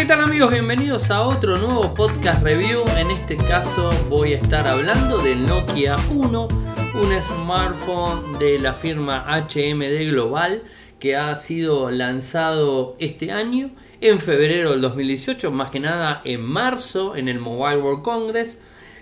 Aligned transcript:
¿Qué 0.00 0.06
tal 0.06 0.22
amigos? 0.22 0.50
Bienvenidos 0.50 1.10
a 1.10 1.20
otro 1.20 1.58
nuevo 1.58 1.94
podcast 1.94 2.42
review. 2.42 2.82
En 2.96 3.10
este 3.10 3.36
caso 3.36 3.90
voy 4.08 4.32
a 4.32 4.36
estar 4.36 4.66
hablando 4.66 5.18
del 5.18 5.44
Nokia 5.44 5.98
1, 6.10 6.48
un 6.94 7.22
smartphone 7.22 8.38
de 8.38 8.58
la 8.58 8.72
firma 8.72 9.26
HMD 9.28 10.10
Global 10.10 10.62
que 10.98 11.16
ha 11.16 11.36
sido 11.36 11.90
lanzado 11.90 12.96
este 12.98 13.30
año, 13.30 13.72
en 14.00 14.20
febrero 14.20 14.70
del 14.70 14.80
2018, 14.80 15.50
más 15.50 15.68
que 15.68 15.80
nada 15.80 16.22
en 16.24 16.40
marzo 16.40 17.14
en 17.14 17.28
el 17.28 17.38
Mobile 17.38 17.76
World 17.76 18.02
Congress 18.02 18.56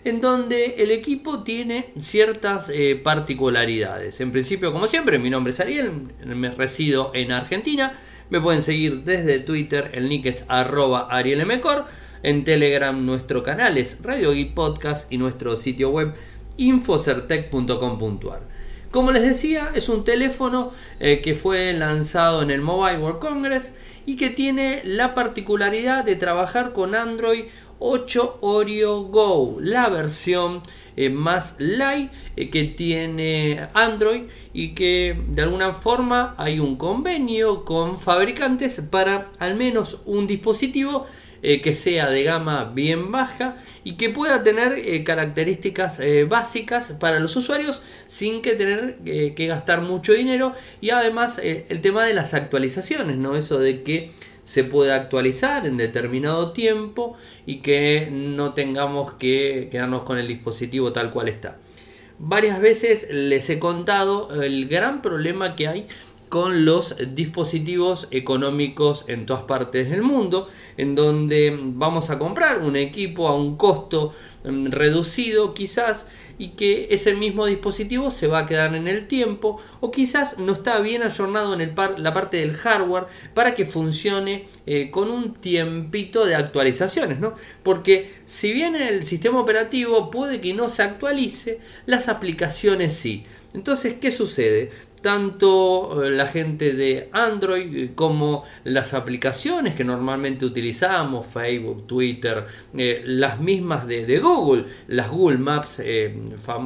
en 0.04 0.20
donde 0.20 0.76
el 0.78 0.90
equipo 0.90 1.44
tiene 1.44 1.92
ciertas 2.00 2.70
eh, 2.74 2.96
particularidades. 2.96 4.20
En 4.20 4.32
principio, 4.32 4.72
como 4.72 4.88
siempre, 4.88 5.20
mi 5.20 5.30
nombre 5.30 5.52
es 5.52 5.60
Ariel, 5.60 6.08
me 6.24 6.50
resido 6.50 7.12
en 7.14 7.30
Argentina. 7.30 7.96
Me 8.30 8.40
pueden 8.42 8.62
seguir 8.62 9.04
desde 9.04 9.38
Twitter, 9.38 9.90
el 9.94 10.10
nick 10.10 10.26
es 10.26 10.44
arroba 10.48 11.08
arielmcor. 11.10 11.86
En 12.22 12.44
Telegram 12.44 13.06
nuestro 13.06 13.42
canal 13.42 13.78
es 13.78 13.98
Radio 14.02 14.32
Geek 14.32 14.52
Podcast 14.52 15.10
y 15.10 15.16
nuestro 15.16 15.56
sitio 15.56 15.88
web 15.88 16.12
infocertec.com.ar. 16.58 18.40
Como 18.90 19.12
les 19.12 19.22
decía, 19.22 19.70
es 19.74 19.88
un 19.88 20.04
teléfono 20.04 20.72
eh, 21.00 21.22
que 21.22 21.34
fue 21.34 21.72
lanzado 21.72 22.42
en 22.42 22.50
el 22.50 22.60
Mobile 22.60 22.98
World 22.98 23.18
Congress 23.18 23.72
y 24.04 24.16
que 24.16 24.28
tiene 24.28 24.82
la 24.84 25.14
particularidad 25.14 26.04
de 26.04 26.16
trabajar 26.16 26.74
con 26.74 26.94
Android 26.94 27.44
8 27.78 28.38
Oreo 28.42 29.04
Go, 29.04 29.56
la 29.60 29.88
versión 29.88 30.62
eh, 31.00 31.10
más 31.10 31.54
light 31.58 32.10
eh, 32.34 32.50
que 32.50 32.64
tiene 32.64 33.68
Android 33.72 34.22
y 34.52 34.74
que 34.74 35.16
de 35.28 35.42
alguna 35.42 35.72
forma 35.72 36.34
hay 36.36 36.58
un 36.58 36.74
convenio 36.74 37.64
con 37.64 37.96
fabricantes 37.96 38.82
para 38.90 39.30
al 39.38 39.54
menos 39.54 40.00
un 40.06 40.26
dispositivo 40.26 41.06
eh, 41.40 41.60
que 41.60 41.72
sea 41.72 42.10
de 42.10 42.24
gama 42.24 42.72
bien 42.74 43.12
baja 43.12 43.58
y 43.84 43.92
que 43.92 44.10
pueda 44.10 44.42
tener 44.42 45.04
características 45.04 46.00
básicas 46.28 46.90
para 46.98 47.20
los 47.20 47.36
usuarios 47.36 47.80
sin 48.08 48.42
que 48.42 48.56
tener 48.56 48.96
que 49.04 49.46
gastar 49.46 49.82
mucho 49.82 50.14
dinero 50.14 50.52
y 50.80 50.90
además 50.90 51.38
el 51.38 51.80
tema 51.80 52.04
de 52.04 52.12
las 52.12 52.34
actualizaciones, 52.34 53.18
¿no? 53.18 53.36
Eso 53.36 53.60
de 53.60 53.84
que 53.84 54.10
se 54.48 54.64
pueda 54.64 54.94
actualizar 54.94 55.66
en 55.66 55.76
determinado 55.76 56.52
tiempo 56.52 57.18
y 57.44 57.56
que 57.56 58.08
no 58.10 58.54
tengamos 58.54 59.12
que 59.12 59.68
quedarnos 59.70 60.04
con 60.04 60.16
el 60.16 60.26
dispositivo 60.26 60.90
tal 60.90 61.10
cual 61.10 61.28
está. 61.28 61.58
Varias 62.18 62.58
veces 62.58 63.08
les 63.10 63.50
he 63.50 63.58
contado 63.58 64.42
el 64.42 64.66
gran 64.66 65.02
problema 65.02 65.54
que 65.54 65.68
hay 65.68 65.86
con 66.30 66.64
los 66.64 66.96
dispositivos 67.14 68.08
económicos 68.10 69.04
en 69.08 69.26
todas 69.26 69.42
partes 69.42 69.90
del 69.90 70.00
mundo, 70.00 70.48
en 70.78 70.94
donde 70.94 71.54
vamos 71.60 72.08
a 72.08 72.18
comprar 72.18 72.62
un 72.62 72.76
equipo 72.76 73.28
a 73.28 73.36
un 73.36 73.58
costo 73.58 74.14
reducido 74.70 75.54
quizás 75.54 76.06
y 76.38 76.50
que 76.50 76.88
ese 76.90 77.14
mismo 77.14 77.46
dispositivo 77.46 78.10
se 78.10 78.28
va 78.28 78.40
a 78.40 78.46
quedar 78.46 78.74
en 78.74 78.88
el 78.88 79.08
tiempo 79.08 79.60
o 79.80 79.90
quizás 79.90 80.38
no 80.38 80.52
está 80.52 80.78
bien 80.78 81.02
ayornado 81.02 81.54
en 81.54 81.60
el 81.60 81.74
la 81.98 82.14
parte 82.14 82.38
del 82.38 82.54
hardware 82.54 83.06
para 83.34 83.54
que 83.54 83.66
funcione 83.66 84.46
eh, 84.66 84.90
con 84.90 85.10
un 85.10 85.34
tiempito 85.34 86.24
de 86.24 86.36
actualizaciones, 86.36 87.18
¿no? 87.18 87.34
Porque 87.62 88.14
si 88.26 88.52
bien 88.52 88.76
el 88.76 89.04
sistema 89.04 89.40
operativo 89.40 90.10
puede 90.10 90.40
que 90.40 90.54
no 90.54 90.68
se 90.68 90.82
actualice, 90.82 91.58
las 91.86 92.08
aplicaciones 92.08 92.94
sí. 92.94 93.24
Entonces, 93.54 93.94
¿qué 94.00 94.10
sucede? 94.10 94.70
Tanto 95.00 96.04
eh, 96.04 96.10
la 96.10 96.26
gente 96.26 96.72
de 96.72 97.08
Android 97.12 97.90
como 97.94 98.44
las 98.64 98.94
aplicaciones 98.94 99.74
que 99.74 99.84
normalmente 99.84 100.44
utilizamos, 100.44 101.26
Facebook, 101.26 101.86
Twitter, 101.86 102.44
eh, 102.76 103.02
las 103.04 103.40
mismas 103.40 103.86
de, 103.86 104.18
Google, 104.18 104.64
las 104.88 105.08
Google 105.08 105.38
Maps, 105.38 105.80
eh, 105.84 106.14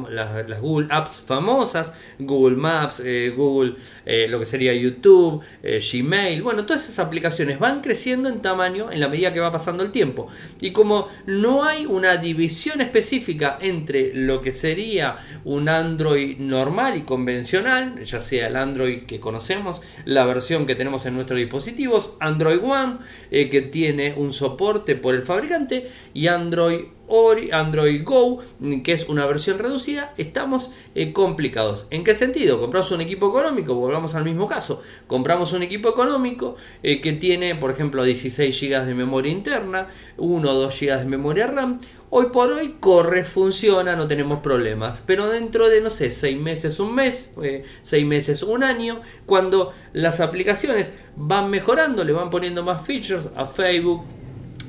las, 0.09 0.61
Google 0.61 0.87
Apps 0.89 1.23
famosas, 1.25 1.93
Google 2.19 2.57
Maps, 2.57 3.01
Google, 3.35 3.75
lo 4.05 4.39
que 4.39 4.45
sería 4.45 4.73
YouTube, 4.73 5.43
Gmail, 5.63 6.41
bueno, 6.41 6.65
todas 6.65 6.83
esas 6.83 6.99
aplicaciones 6.99 7.59
van 7.59 7.81
creciendo 7.81 8.29
en 8.29 8.41
tamaño 8.41 8.91
en 8.91 8.99
la 8.99 9.07
medida 9.07 9.33
que 9.33 9.39
va 9.39 9.51
pasando 9.51 9.83
el 9.83 9.91
tiempo. 9.91 10.27
Y 10.61 10.71
como 10.71 11.07
no 11.25 11.63
hay 11.63 11.85
una 11.85 12.17
división 12.17 12.81
específica 12.81 13.57
entre 13.61 14.13
lo 14.13 14.41
que 14.41 14.51
sería 14.51 15.17
un 15.43 15.69
Android 15.69 16.37
normal 16.39 16.97
y 16.97 17.01
convencional, 17.01 18.03
ya 18.03 18.19
sea 18.23 18.47
el 18.47 18.55
Android 18.55 19.03
que 19.03 19.19
conocemos, 19.19 19.81
la 20.05 20.25
versión 20.25 20.65
que 20.65 20.75
tenemos 20.75 21.05
en 21.05 21.13
nuestros 21.15 21.37
dispositivos, 21.37 22.13
Android 22.19 22.59
One, 22.63 22.97
eh, 23.29 23.49
que 23.49 23.61
tiene 23.61 24.13
un 24.17 24.33
soporte 24.33 24.95
por 24.95 25.13
el 25.13 25.23
fabricante, 25.23 25.91
y 26.13 26.27
Android 26.27 26.85
Android 27.51 28.03
Go, 28.03 28.39
que 28.83 28.93
es 28.93 29.07
una 29.07 29.25
versión 29.25 29.59
reducida, 29.59 30.13
estamos 30.17 30.71
eh, 30.95 31.13
complicados. 31.13 31.85
¿En 31.91 32.03
qué 32.03 32.15
sentido? 32.15 32.59
Compramos 32.59 32.91
un 32.91 33.01
equipo 33.01 33.29
económico, 33.29 33.75
volvamos 33.75 34.15
al 34.15 34.23
mismo 34.23 34.47
caso. 34.47 34.81
Compramos 35.07 35.53
un 35.53 35.63
equipo 35.63 35.89
económico 35.89 36.55
eh, 36.81 37.01
que 37.01 37.13
tiene, 37.13 37.55
por 37.55 37.71
ejemplo, 37.71 38.03
16 38.03 38.59
GB 38.59 38.85
de 38.85 38.93
memoria 38.95 39.31
interna, 39.31 39.89
1 40.17 40.49
o 40.49 40.53
2 40.53 40.79
GB 40.79 40.99
de 40.99 41.05
memoria 41.05 41.47
RAM. 41.47 41.79
Hoy 42.09 42.27
por 42.31 42.51
hoy 42.51 42.75
corre, 42.79 43.25
funciona, 43.25 43.95
no 43.95 44.07
tenemos 44.07 44.39
problemas. 44.39 45.03
Pero 45.05 45.29
dentro 45.29 45.69
de, 45.69 45.81
no 45.81 45.89
sé, 45.89 46.11
6 46.11 46.39
meses, 46.39 46.79
un 46.79 46.95
mes, 46.95 47.29
6 47.35 48.03
eh, 48.03 48.05
meses, 48.05 48.43
un 48.43 48.63
año, 48.63 49.01
cuando 49.25 49.73
las 49.93 50.19
aplicaciones 50.19 50.91
van 51.15 51.49
mejorando, 51.49 52.03
le 52.03 52.13
van 52.13 52.29
poniendo 52.29 52.63
más 52.63 52.85
features 52.85 53.29
a 53.35 53.45
Facebook, 53.45 54.05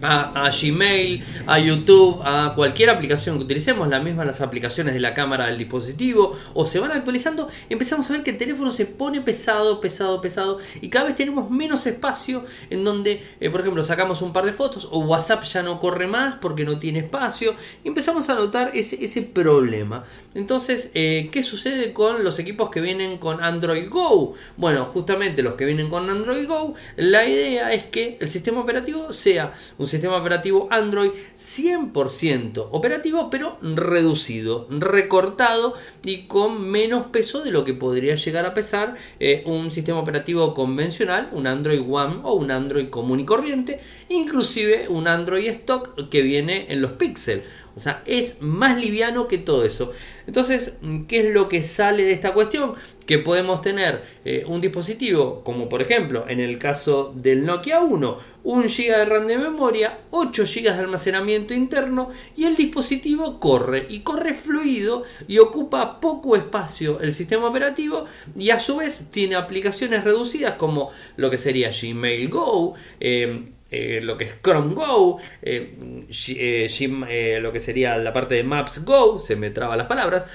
a, 0.05 0.51
Gmail, 0.51 1.25
a 1.47 1.59
YouTube, 1.59 2.21
a 2.25 2.53
cualquier 2.55 2.91
aplicación 2.91 3.39
que 3.39 3.45
utilicemos, 3.45 3.89
la 3.89 4.01
misma 4.01 4.25
las 4.25 4.41
aplicaciones 4.41 4.95
de 4.95 5.01
la 5.01 5.15
cámara 5.15 5.47
del 5.47 5.59
dispositivo, 5.59 6.37
o 6.53 6.67
se 6.67 6.79
van 6.79 6.93
actualizando, 6.93 7.49
empezamos 7.71 8.09
a 8.11 8.15
ver 8.15 8.23
que 8.23 8.31
el 8.31 8.39
teléfono 8.39 8.71
se 8.71 8.87
pone 8.87 9.21
pesado, 9.21 9.81
pesado, 9.81 10.21
pesado, 10.21 10.59
y 10.81 10.89
cada 10.89 11.07
vez 11.07 11.17
tenemos 11.17 11.51
menos 11.51 11.87
espacio 11.87 12.45
en 12.71 12.85
donde, 12.85 13.23
eh, 13.41 13.51
por 13.51 13.61
ejemplo, 13.61 13.83
sacamos 13.83 14.23
un 14.23 14.33
par 14.33 14.45
de 14.45 14.53
fotos, 14.53 14.89
o 14.91 15.01
WhatsApp 15.01 15.45
ya 15.45 15.63
no 15.63 15.81
corre 15.81 16.07
más 16.07 16.37
porque 16.41 16.65
no 16.65 16.79
tiene 16.79 17.01
espacio, 17.01 17.55
empezamos 17.85 18.29
a 18.29 18.35
notar 18.35 18.73
ese, 18.75 19.03
ese 19.05 19.23
problema. 19.23 20.05
Entonces, 20.35 20.91
eh, 20.95 21.31
¿qué 21.33 21.43
sucede 21.43 21.93
con 21.93 22.25
los 22.25 22.39
equipos 22.39 22.71
que 22.71 22.81
vienen 22.81 23.19
con 23.19 23.43
Android 23.43 23.89
Go? 23.89 24.35
Bueno, 24.57 24.85
justamente 24.87 25.43
los 25.43 25.55
que 25.55 25.65
vienen 25.65 25.89
con 25.89 26.11
Android 26.11 26.47
Go, 26.47 26.75
la 26.97 27.27
idea 27.27 27.73
es 27.73 27.85
que 27.85 28.19
el 28.21 28.29
sistema 28.29 28.61
operativo 28.61 29.13
sea 29.13 29.53
un 29.79 29.87
sistema 29.95 30.17
operativo 30.17 30.67
Android 30.71 31.13
100% 31.37 32.69
operativo, 32.73 33.31
pero 33.31 33.59
reducido, 33.63 34.67
recortado 34.69 35.75
y 36.05 36.23
con 36.27 36.69
menos 36.69 37.07
peso 37.07 37.43
de 37.45 37.53
lo 37.53 37.65
que 37.65 37.75
podría 37.75 38.17
llegar 38.17 38.45
a 38.45 38.55
pesar 38.55 38.97
eh, 39.21 39.45
un 39.47 39.71
sistema 39.71 40.01
operativo 40.01 40.53
convencional, 40.53 41.29
un 41.33 41.47
Android 41.47 41.81
One 41.81 42.17
o 42.25 42.35
un 42.35 42.51
Android 42.51 42.89
común 42.91 43.21
y 43.21 43.25
corriente, 43.25 43.81
inclusive 44.09 44.89
un 44.89 45.07
Android 45.07 45.49
stock 45.51 46.09
que 46.09 46.23
viene 46.23 46.67
en 46.71 46.83
los 46.83 46.93
Pixel. 46.93 47.45
O 47.77 47.81
sea, 47.81 48.03
es 48.07 48.41
más 48.41 48.81
liviano 48.81 49.27
que 49.27 49.39
todo 49.39 49.65
eso. 49.65 49.93
Entonces, 50.27 50.75
¿qué 51.09 51.29
es 51.29 51.35
lo 51.35 51.49
que 51.49 51.65
sale 51.65 52.05
de 52.05 52.13
esta 52.13 52.33
cuestión? 52.33 52.75
Que 53.07 53.19
podemos 53.19 53.61
tener 53.63 54.03
eh, 54.25 54.45
un 54.47 54.61
dispositivo, 54.61 55.43
como 55.43 55.69
por 55.69 55.83
ejemplo 55.83 56.25
en 56.29 56.41
el 56.41 56.59
caso 56.59 57.13
del 57.17 57.45
Nokia 57.45 57.81
1, 57.81 58.19
1 58.45 58.63
GB 58.63 58.97
de 58.97 59.05
RAM 59.05 59.27
de 59.27 59.39
memoria, 59.39 59.99
8 60.11 60.45
GB 60.45 60.63
de 60.63 60.71
almacenamiento 60.71 61.53
interno 61.53 62.11
y 62.37 62.45
el 62.45 62.57
dispositivo 62.57 63.41
corre 63.41 63.87
y 63.89 64.01
corre 64.01 64.35
fluido 64.35 65.03
y 65.27 65.39
ocupa 65.39 66.01
poco 66.01 66.37
espacio 66.37 67.01
el 67.01 67.13
sistema 67.13 67.49
operativo 67.49 68.05
y 68.39 68.51
a 68.51 68.61
su 68.61 68.77
vez 68.77 69.07
tiene 69.11 69.35
aplicaciones 69.35 70.05
reducidas 70.05 70.55
como 70.55 70.91
lo 71.17 71.31
que 71.31 71.39
sería 71.39 71.71
Gmail 71.71 72.29
Go, 72.29 72.75
eh, 73.01 73.51
eh, 73.77 74.01
lo 74.01 74.17
que 74.17 74.23
es 74.23 74.37
Chrome 74.41 74.73
Go, 74.73 75.19
eh, 75.43 76.07
eh, 76.29 77.39
lo 77.43 77.53
que 77.53 77.59
sería 77.59 77.97
la 77.97 78.13
parte 78.13 78.37
de 78.37 78.45
Maps 78.45 78.85
Go, 78.85 79.19
se 79.19 79.35
me 79.35 79.51
traba 79.51 79.77
las 79.77 79.89
palabras, 79.89 80.27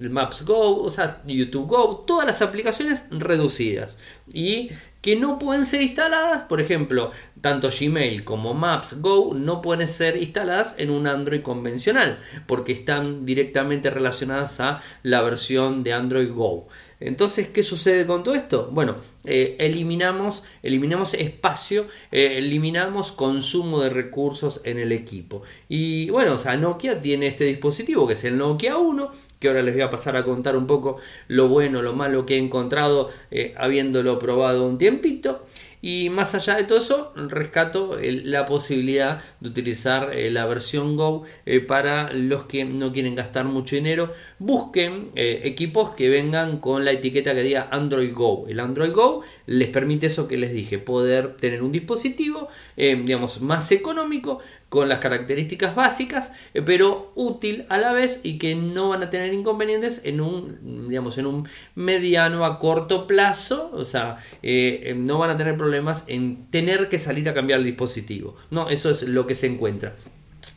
Maps 0.00 0.44
Go, 0.44 0.82
o 0.82 0.90
sea, 0.90 1.22
YouTube 1.26 1.66
Go, 1.66 2.04
todas 2.06 2.26
las 2.26 2.42
aplicaciones 2.42 3.06
reducidas 3.10 3.96
y 4.30 4.68
que 5.00 5.16
no 5.16 5.38
pueden 5.38 5.64
ser 5.64 5.80
instaladas, 5.80 6.42
por 6.42 6.60
ejemplo, 6.60 7.12
tanto 7.40 7.70
Gmail 7.70 8.24
como 8.24 8.52
Maps 8.52 9.00
Go 9.00 9.32
no 9.34 9.62
pueden 9.62 9.86
ser 9.86 10.16
instaladas 10.16 10.74
en 10.76 10.90
un 10.90 11.06
Android 11.06 11.40
convencional 11.40 12.18
porque 12.46 12.72
están 12.72 13.24
directamente 13.24 13.90
relacionadas 13.90 14.60
a 14.60 14.82
la 15.02 15.22
versión 15.22 15.84
de 15.84 15.92
Android 15.94 16.32
Go. 16.32 16.68
Entonces, 17.00 17.48
¿qué 17.48 17.62
sucede 17.62 18.06
con 18.06 18.24
todo 18.24 18.34
esto? 18.34 18.70
Bueno, 18.72 18.96
eh, 19.24 19.56
eliminamos, 19.60 20.42
eliminamos 20.62 21.14
espacio, 21.14 21.86
eh, 22.10 22.38
eliminamos 22.38 23.12
consumo 23.12 23.80
de 23.80 23.90
recursos 23.90 24.60
en 24.64 24.78
el 24.78 24.90
equipo. 24.90 25.42
Y 25.68 26.10
bueno, 26.10 26.34
o 26.34 26.38
sea, 26.38 26.56
Nokia 26.56 27.00
tiene 27.00 27.28
este 27.28 27.44
dispositivo 27.44 28.06
que 28.06 28.14
es 28.14 28.24
el 28.24 28.36
Nokia 28.36 28.76
1, 28.76 29.12
que 29.38 29.48
ahora 29.48 29.62
les 29.62 29.74
voy 29.74 29.82
a 29.82 29.90
pasar 29.90 30.16
a 30.16 30.24
contar 30.24 30.56
un 30.56 30.66
poco 30.66 30.96
lo 31.28 31.48
bueno, 31.48 31.82
lo 31.82 31.92
malo 31.92 32.26
que 32.26 32.34
he 32.34 32.38
encontrado 32.38 33.10
eh, 33.30 33.54
habiéndolo 33.56 34.18
probado 34.18 34.66
un 34.66 34.78
tiempito. 34.78 35.44
Y 35.80 36.10
más 36.10 36.34
allá 36.34 36.56
de 36.56 36.64
todo 36.64 36.78
eso, 36.78 37.12
rescato 37.14 37.96
la 38.00 38.46
posibilidad 38.46 39.22
de 39.40 39.48
utilizar 39.48 40.12
eh, 40.12 40.30
la 40.30 40.46
versión 40.46 40.96
Go 40.96 41.22
eh, 41.46 41.60
para 41.60 42.12
los 42.12 42.44
que 42.44 42.64
no 42.64 42.92
quieren 42.92 43.14
gastar 43.14 43.44
mucho 43.44 43.76
dinero. 43.76 44.12
Busquen 44.38 45.04
eh, 45.14 45.42
equipos 45.44 45.94
que 45.94 46.08
vengan 46.08 46.58
con 46.58 46.84
la 46.84 46.92
etiqueta 46.92 47.34
que 47.34 47.42
diga 47.42 47.68
Android 47.70 48.12
Go. 48.12 48.46
El 48.48 48.60
Android 48.60 48.92
Go 48.92 49.22
les 49.46 49.68
permite 49.68 50.06
eso 50.06 50.26
que 50.26 50.36
les 50.36 50.52
dije, 50.52 50.78
poder 50.78 51.36
tener 51.36 51.62
un 51.62 51.72
dispositivo, 51.72 52.48
digamos, 52.76 53.40
más 53.40 53.70
económico, 53.72 54.40
con 54.68 54.88
las 54.88 54.98
características 54.98 55.74
básicas, 55.74 56.32
eh, 56.54 56.62
pero 56.62 57.12
útil 57.14 57.64
a 57.68 57.78
la 57.78 57.92
vez 57.92 58.20
y 58.22 58.38
que 58.38 58.54
no 58.54 58.90
van 58.90 59.02
a 59.02 59.10
tener 59.10 59.32
inconvenientes 59.32 60.02
en 60.04 60.20
un, 60.20 60.88
digamos, 60.88 61.16
en 61.18 61.26
un 61.26 61.48
mediano 61.74 62.44
a 62.44 62.58
corto 62.58 63.06
plazo, 63.06 63.70
o 63.72 63.84
sea, 63.84 64.18
eh, 64.42 64.94
no 64.96 65.18
van 65.18 65.30
a 65.30 65.36
tener 65.36 65.56
problemas 65.56 66.04
en 66.06 66.46
tener 66.50 66.88
que 66.88 66.98
salir 66.98 67.28
a 67.28 67.34
cambiar 67.34 67.60
el 67.60 67.64
dispositivo. 67.64 68.36
No, 68.50 68.68
eso 68.68 68.90
es 68.90 69.02
lo 69.02 69.26
que 69.26 69.34
se 69.34 69.46
encuentra. 69.46 69.94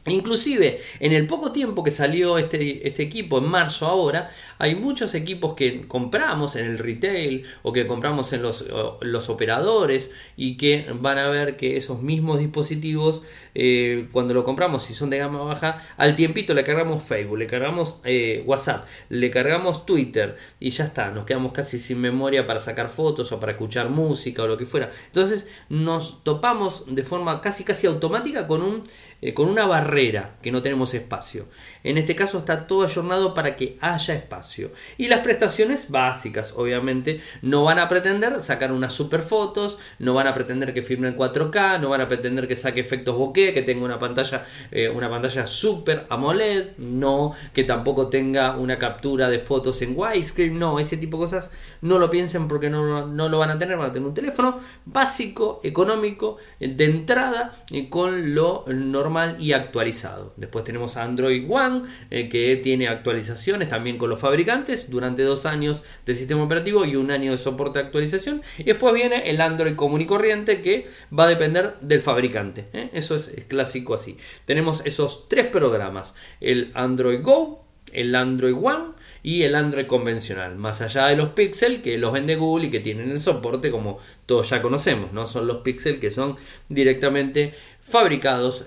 Inclusive, 0.07 0.81
en 0.99 1.13
el 1.13 1.27
poco 1.27 1.51
tiempo 1.51 1.83
que 1.83 1.91
salió 1.91 2.39
este, 2.39 2.87
este, 2.87 3.03
equipo, 3.03 3.37
en 3.37 3.45
marzo 3.45 3.85
ahora, 3.85 4.31
hay 4.57 4.73
muchos 4.73 5.13
equipos 5.13 5.53
que 5.53 5.87
compramos 5.87 6.55
en 6.55 6.65
el 6.65 6.79
retail 6.79 7.45
o 7.61 7.71
que 7.71 7.85
compramos 7.85 8.33
en 8.33 8.41
los, 8.41 8.65
los 9.01 9.29
operadores 9.29 10.09
y 10.35 10.57
que 10.57 10.87
van 10.99 11.19
a 11.19 11.29
ver 11.29 11.55
que 11.55 11.77
esos 11.77 12.01
mismos 12.01 12.39
dispositivos, 12.39 13.21
eh, 13.53 14.07
cuando 14.11 14.33
lo 14.33 14.43
compramos, 14.43 14.81
si 14.83 14.95
son 14.95 15.11
de 15.11 15.19
gama 15.19 15.43
baja, 15.43 15.83
al 15.97 16.15
tiempito 16.15 16.55
le 16.55 16.63
cargamos 16.63 17.03
Facebook, 17.03 17.37
le 17.37 17.45
cargamos 17.45 17.97
eh, 18.03 18.43
WhatsApp, 18.47 18.87
le 19.09 19.29
cargamos 19.29 19.85
Twitter 19.85 20.35
y 20.59 20.71
ya 20.71 20.85
está, 20.85 21.11
nos 21.11 21.25
quedamos 21.25 21.51
casi 21.51 21.77
sin 21.77 22.01
memoria 22.01 22.47
para 22.47 22.59
sacar 22.59 22.89
fotos 22.89 23.31
o 23.31 23.39
para 23.39 23.51
escuchar 23.51 23.89
música 23.89 24.41
o 24.41 24.47
lo 24.47 24.57
que 24.57 24.65
fuera. 24.65 24.89
Entonces 25.05 25.47
nos 25.69 26.23
topamos 26.23 26.85
de 26.87 27.03
forma 27.03 27.39
casi 27.41 27.63
casi 27.63 27.85
automática 27.85 28.47
con 28.47 28.63
un 28.63 28.83
eh, 29.21 29.33
con 29.33 29.47
una 29.47 29.65
barrera 29.65 30.37
que 30.41 30.51
no 30.51 30.61
tenemos 30.61 30.93
espacio. 30.93 31.47
En 31.83 31.97
este 31.97 32.15
caso 32.15 32.39
está 32.39 32.67
todo 32.67 32.83
ayornado 32.83 33.33
para 33.33 33.55
que 33.55 33.77
haya 33.81 34.13
espacio. 34.13 34.71
Y 34.97 35.07
las 35.07 35.21
prestaciones 35.21 35.89
básicas, 35.89 36.53
obviamente, 36.55 37.21
no 37.41 37.63
van 37.63 37.79
a 37.79 37.87
pretender 37.87 38.41
sacar 38.41 38.71
unas 38.71 38.93
super 38.93 39.21
fotos, 39.21 39.77
no 39.99 40.13
van 40.13 40.27
a 40.27 40.33
pretender 40.33 40.73
que 40.73 40.81
firme 40.81 41.07
en 41.07 41.17
4K, 41.17 41.79
no 41.79 41.89
van 41.89 42.01
a 42.01 42.07
pretender 42.07 42.47
que 42.47 42.55
saque 42.55 42.81
efectos 42.81 43.15
bokeh, 43.15 43.53
que 43.53 43.61
tenga 43.61 43.85
una 43.85 43.99
pantalla, 43.99 44.45
eh, 44.71 44.89
una 44.89 45.09
pantalla 45.09 45.47
super 45.47 46.05
AMOLED, 46.09 46.77
no, 46.77 47.33
que 47.53 47.63
tampoco 47.63 48.09
tenga 48.09 48.55
una 48.57 48.77
captura 48.77 49.29
de 49.29 49.39
fotos 49.39 49.81
en 49.81 49.93
widescreen, 49.95 50.57
no, 50.57 50.79
ese 50.79 50.97
tipo 50.97 51.17
de 51.17 51.23
cosas 51.23 51.51
no 51.81 51.97
lo 51.99 52.09
piensen 52.09 52.47
porque 52.47 52.69
no, 52.69 53.07
no 53.07 53.29
lo 53.29 53.39
van 53.39 53.51
a 53.51 53.59
tener, 53.59 53.77
van 53.77 53.89
a 53.89 53.93
tener 53.93 54.07
un 54.07 54.13
teléfono 54.13 54.59
básico, 54.85 55.59
económico, 55.63 56.37
de 56.59 56.85
entrada, 56.85 57.53
con 57.89 58.35
lo 58.35 58.65
normal 58.67 59.37
y 59.39 59.53
actualizado. 59.53 60.33
Después 60.37 60.63
tenemos 60.63 60.97
Android 60.97 61.49
One, 61.49 61.70
eh, 62.09 62.29
que 62.29 62.55
tiene 62.57 62.87
actualizaciones 62.87 63.69
también 63.69 63.97
con 63.97 64.09
los 64.09 64.19
fabricantes 64.19 64.89
durante 64.89 65.23
dos 65.23 65.45
años 65.45 65.83
de 66.05 66.15
sistema 66.15 66.43
operativo 66.43 66.85
y 66.85 66.95
un 66.95 67.11
año 67.11 67.31
de 67.31 67.37
soporte 67.37 67.79
de 67.79 67.85
actualización. 67.85 68.41
Y 68.57 68.63
después 68.63 68.93
viene 68.93 69.29
el 69.29 69.41
Android 69.41 69.75
común 69.75 70.01
y 70.01 70.05
corriente, 70.05 70.61
que 70.61 70.87
va 71.17 71.25
a 71.25 71.27
depender 71.27 71.75
del 71.81 72.01
fabricante. 72.01 72.67
¿eh? 72.73 72.89
Eso 72.93 73.15
es, 73.15 73.27
es 73.29 73.45
clásico 73.45 73.93
así. 73.93 74.17
Tenemos 74.45 74.81
esos 74.85 75.27
tres 75.27 75.47
programas: 75.47 76.13
el 76.39 76.71
Android 76.73 77.21
Go, 77.21 77.65
el 77.93 78.15
Android 78.15 78.55
One 78.55 78.93
y 79.23 79.43
el 79.43 79.55
Android 79.55 79.85
convencional, 79.85 80.55
más 80.55 80.81
allá 80.81 81.07
de 81.07 81.15
los 81.15 81.29
Pixel 81.29 81.81
que 81.81 81.97
los 81.97 82.11
vende 82.11 82.35
Google 82.35 82.67
y 82.67 82.71
que 82.71 82.79
tienen 82.79 83.11
el 83.11 83.21
soporte 83.21 83.71
como 83.71 83.99
todos 84.25 84.49
ya 84.49 84.61
conocemos, 84.61 85.13
¿no? 85.13 85.27
Son 85.27 85.47
los 85.47 85.57
Pixel 85.57 85.99
que 85.99 86.11
son 86.11 86.37
directamente 86.69 87.53
fabricados 87.83 88.65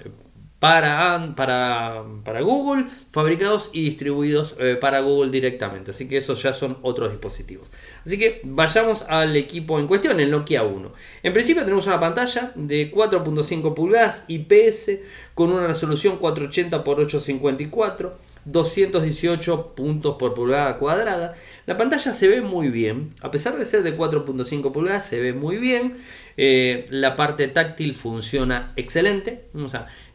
para, 0.65 1.35
para, 1.37 2.05
para 2.25 2.41
Google, 2.41 2.87
fabricados 3.11 3.69
y 3.75 3.85
distribuidos 3.85 4.57
eh, 4.59 4.79
para 4.81 5.01
Google 5.01 5.31
directamente. 5.31 5.91
Así 5.91 6.09
que 6.09 6.17
esos 6.17 6.43
ya 6.43 6.55
son 6.55 6.79
otros 6.81 7.11
dispositivos. 7.11 7.71
Así 8.07 8.19
que 8.19 8.41
vayamos 8.45 9.03
al 9.03 9.37
equipo 9.37 9.79
en 9.79 9.87
cuestión, 9.87 10.21
el 10.21 10.31
Nokia 10.31 10.63
1. 10.63 10.91
En 11.23 11.33
principio 11.35 11.65
tenemos 11.65 11.87
una 11.87 12.01
pantalla 12.01 12.53
de 12.55 12.91
4.5 12.91 13.75
pulgadas 13.75 14.25
IPS 14.27 15.01
con 15.35 15.53
una 15.53 15.67
resolución 15.67 16.17
480 16.17 16.79
x 16.79 16.89
854, 16.89 18.17
218 18.47 19.75
puntos 19.75 20.17
por 20.17 20.33
pulgada 20.33 20.79
cuadrada. 20.79 21.35
La 21.67 21.77
pantalla 21.77 22.15
se 22.15 22.27
ve 22.27 22.41
muy 22.41 22.69
bien, 22.69 23.13
a 23.21 23.31
pesar 23.31 23.59
de 23.59 23.67
ser 23.67 23.83
de 23.83 23.99
4.5 23.99 24.73
pulgadas, 24.73 25.05
se 25.05 25.21
ve 25.21 25.35
muy 25.35 25.59
bien. 25.59 25.99
Eh, 26.37 26.87
la 26.91 27.17
parte 27.17 27.49
táctil 27.49 27.95
funciona 27.95 28.73
excelente. 28.77 29.47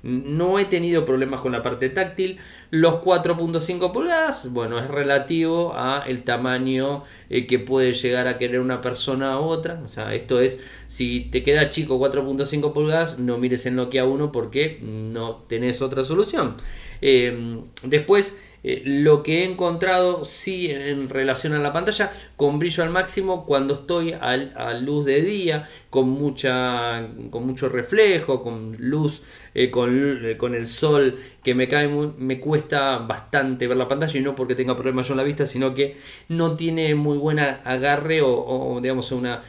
No 0.03 0.59
he 0.59 0.65
tenido 0.65 1.05
problemas 1.05 1.41
con 1.41 1.51
la 1.51 1.61
parte 1.61 1.89
táctil. 1.89 2.39
Los 2.71 2.95
4.5 2.95 3.91
pulgadas, 3.91 4.51
bueno, 4.51 4.79
es 4.79 4.87
relativo 4.87 5.73
a 5.75 6.03
el 6.07 6.23
tamaño 6.23 7.03
eh, 7.29 7.47
que 7.47 7.59
puede 7.59 7.93
llegar 7.93 8.27
a 8.27 8.37
querer 8.37 8.59
una 8.59 8.81
persona 8.81 9.33
a 9.33 9.39
otra. 9.39 9.81
O 9.85 9.89
sea, 9.89 10.13
esto 10.13 10.39
es, 10.39 10.59
si 10.87 11.21
te 11.31 11.43
queda 11.43 11.69
chico 11.69 11.99
4.5 11.99 12.73
pulgadas, 12.73 13.19
no 13.19 13.37
mires 13.37 13.65
en 13.65 13.75
Nokia 13.75 14.05
1 14.05 14.31
porque 14.31 14.79
no 14.81 15.43
tenés 15.47 15.81
otra 15.81 16.03
solución. 16.03 16.55
Eh, 17.01 17.61
después, 17.83 18.35
eh, 18.63 18.81
lo 18.85 19.23
que 19.23 19.39
he 19.39 19.45
encontrado 19.45 20.25
sí 20.25 20.69
en 20.69 21.07
relación 21.07 21.53
a 21.53 21.59
la 21.59 21.71
pantalla 21.71 22.11
con 22.39 22.57
brillo 22.57 22.83
al 22.83 22.89
máximo 22.89 23.45
cuando 23.45 23.73
estoy 23.73 24.13
a 24.13 24.73
luz 24.79 25.05
de 25.05 25.21
día 25.21 25.67
con 25.89 26.09
mucha 26.09 27.05
con 27.31 27.45
mucho 27.45 27.67
reflejo 27.67 28.41
con 28.41 28.77
luz 28.79 29.23
eh, 29.53 29.69
con, 29.69 29.89
eh, 30.25 30.37
con, 30.37 30.55
el 30.55 30.65
sol 30.65 31.19
que 31.43 31.53
me 31.53 31.67
cae 31.67 31.89
me 31.89 32.39
cuesta 32.39 32.99
bastante 32.99 33.67
ver 33.67 33.75
la 33.75 33.89
pantalla 33.89 34.17
y 34.17 34.23
no 34.23 34.35
porque 34.35 34.55
tenga 34.55 34.77
problemas 34.77 35.09
yo 35.09 35.15
en 35.15 35.17
la 35.17 35.23
vista 35.25 35.45
sino 35.45 35.75
que 35.75 35.97
no 36.29 36.55
tiene 36.55 36.95
muy 36.95 37.17
buen 37.17 37.39
agarre 37.39 38.21
o, 38.23 38.79
digamos 38.81 39.11
una 39.11 39.41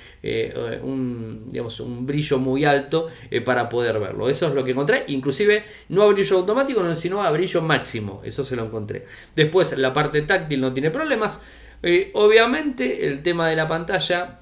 un, 0.83 1.45
digamos, 1.47 1.79
un 1.79 2.05
brillo 2.05 2.39
muy 2.39 2.65
alto 2.67 3.09
para 3.43 3.71
poder 3.71 3.99
verlo. 3.99 4.29
Eso 4.29 4.49
es 4.49 4.55
lo 4.55 4.63
que 4.63 4.73
encontré. 4.73 5.05
Inclusive 5.09 5.65
no 5.89 6.03
a 6.03 6.13
brillo 6.13 6.37
automático 6.37 6.95
sino 6.95 7.23
a 7.23 7.31
brillo 7.31 7.63
máximo. 7.63 8.21
Eso 8.23 8.45
se 8.45 8.55
lo 8.55 8.67
encontré. 8.67 9.07
Después 9.35 9.79
la 9.79 9.95
parte 9.95 10.21
táctil 10.21 10.61
no 10.61 10.75
tiene 10.75 10.91
problemas. 10.91 11.41
Eh, 11.83 12.11
obviamente 12.15 13.07
el 13.07 13.23
tema 13.23 13.49
de 13.49 13.57
la 13.57 13.67
pantalla 13.67 14.41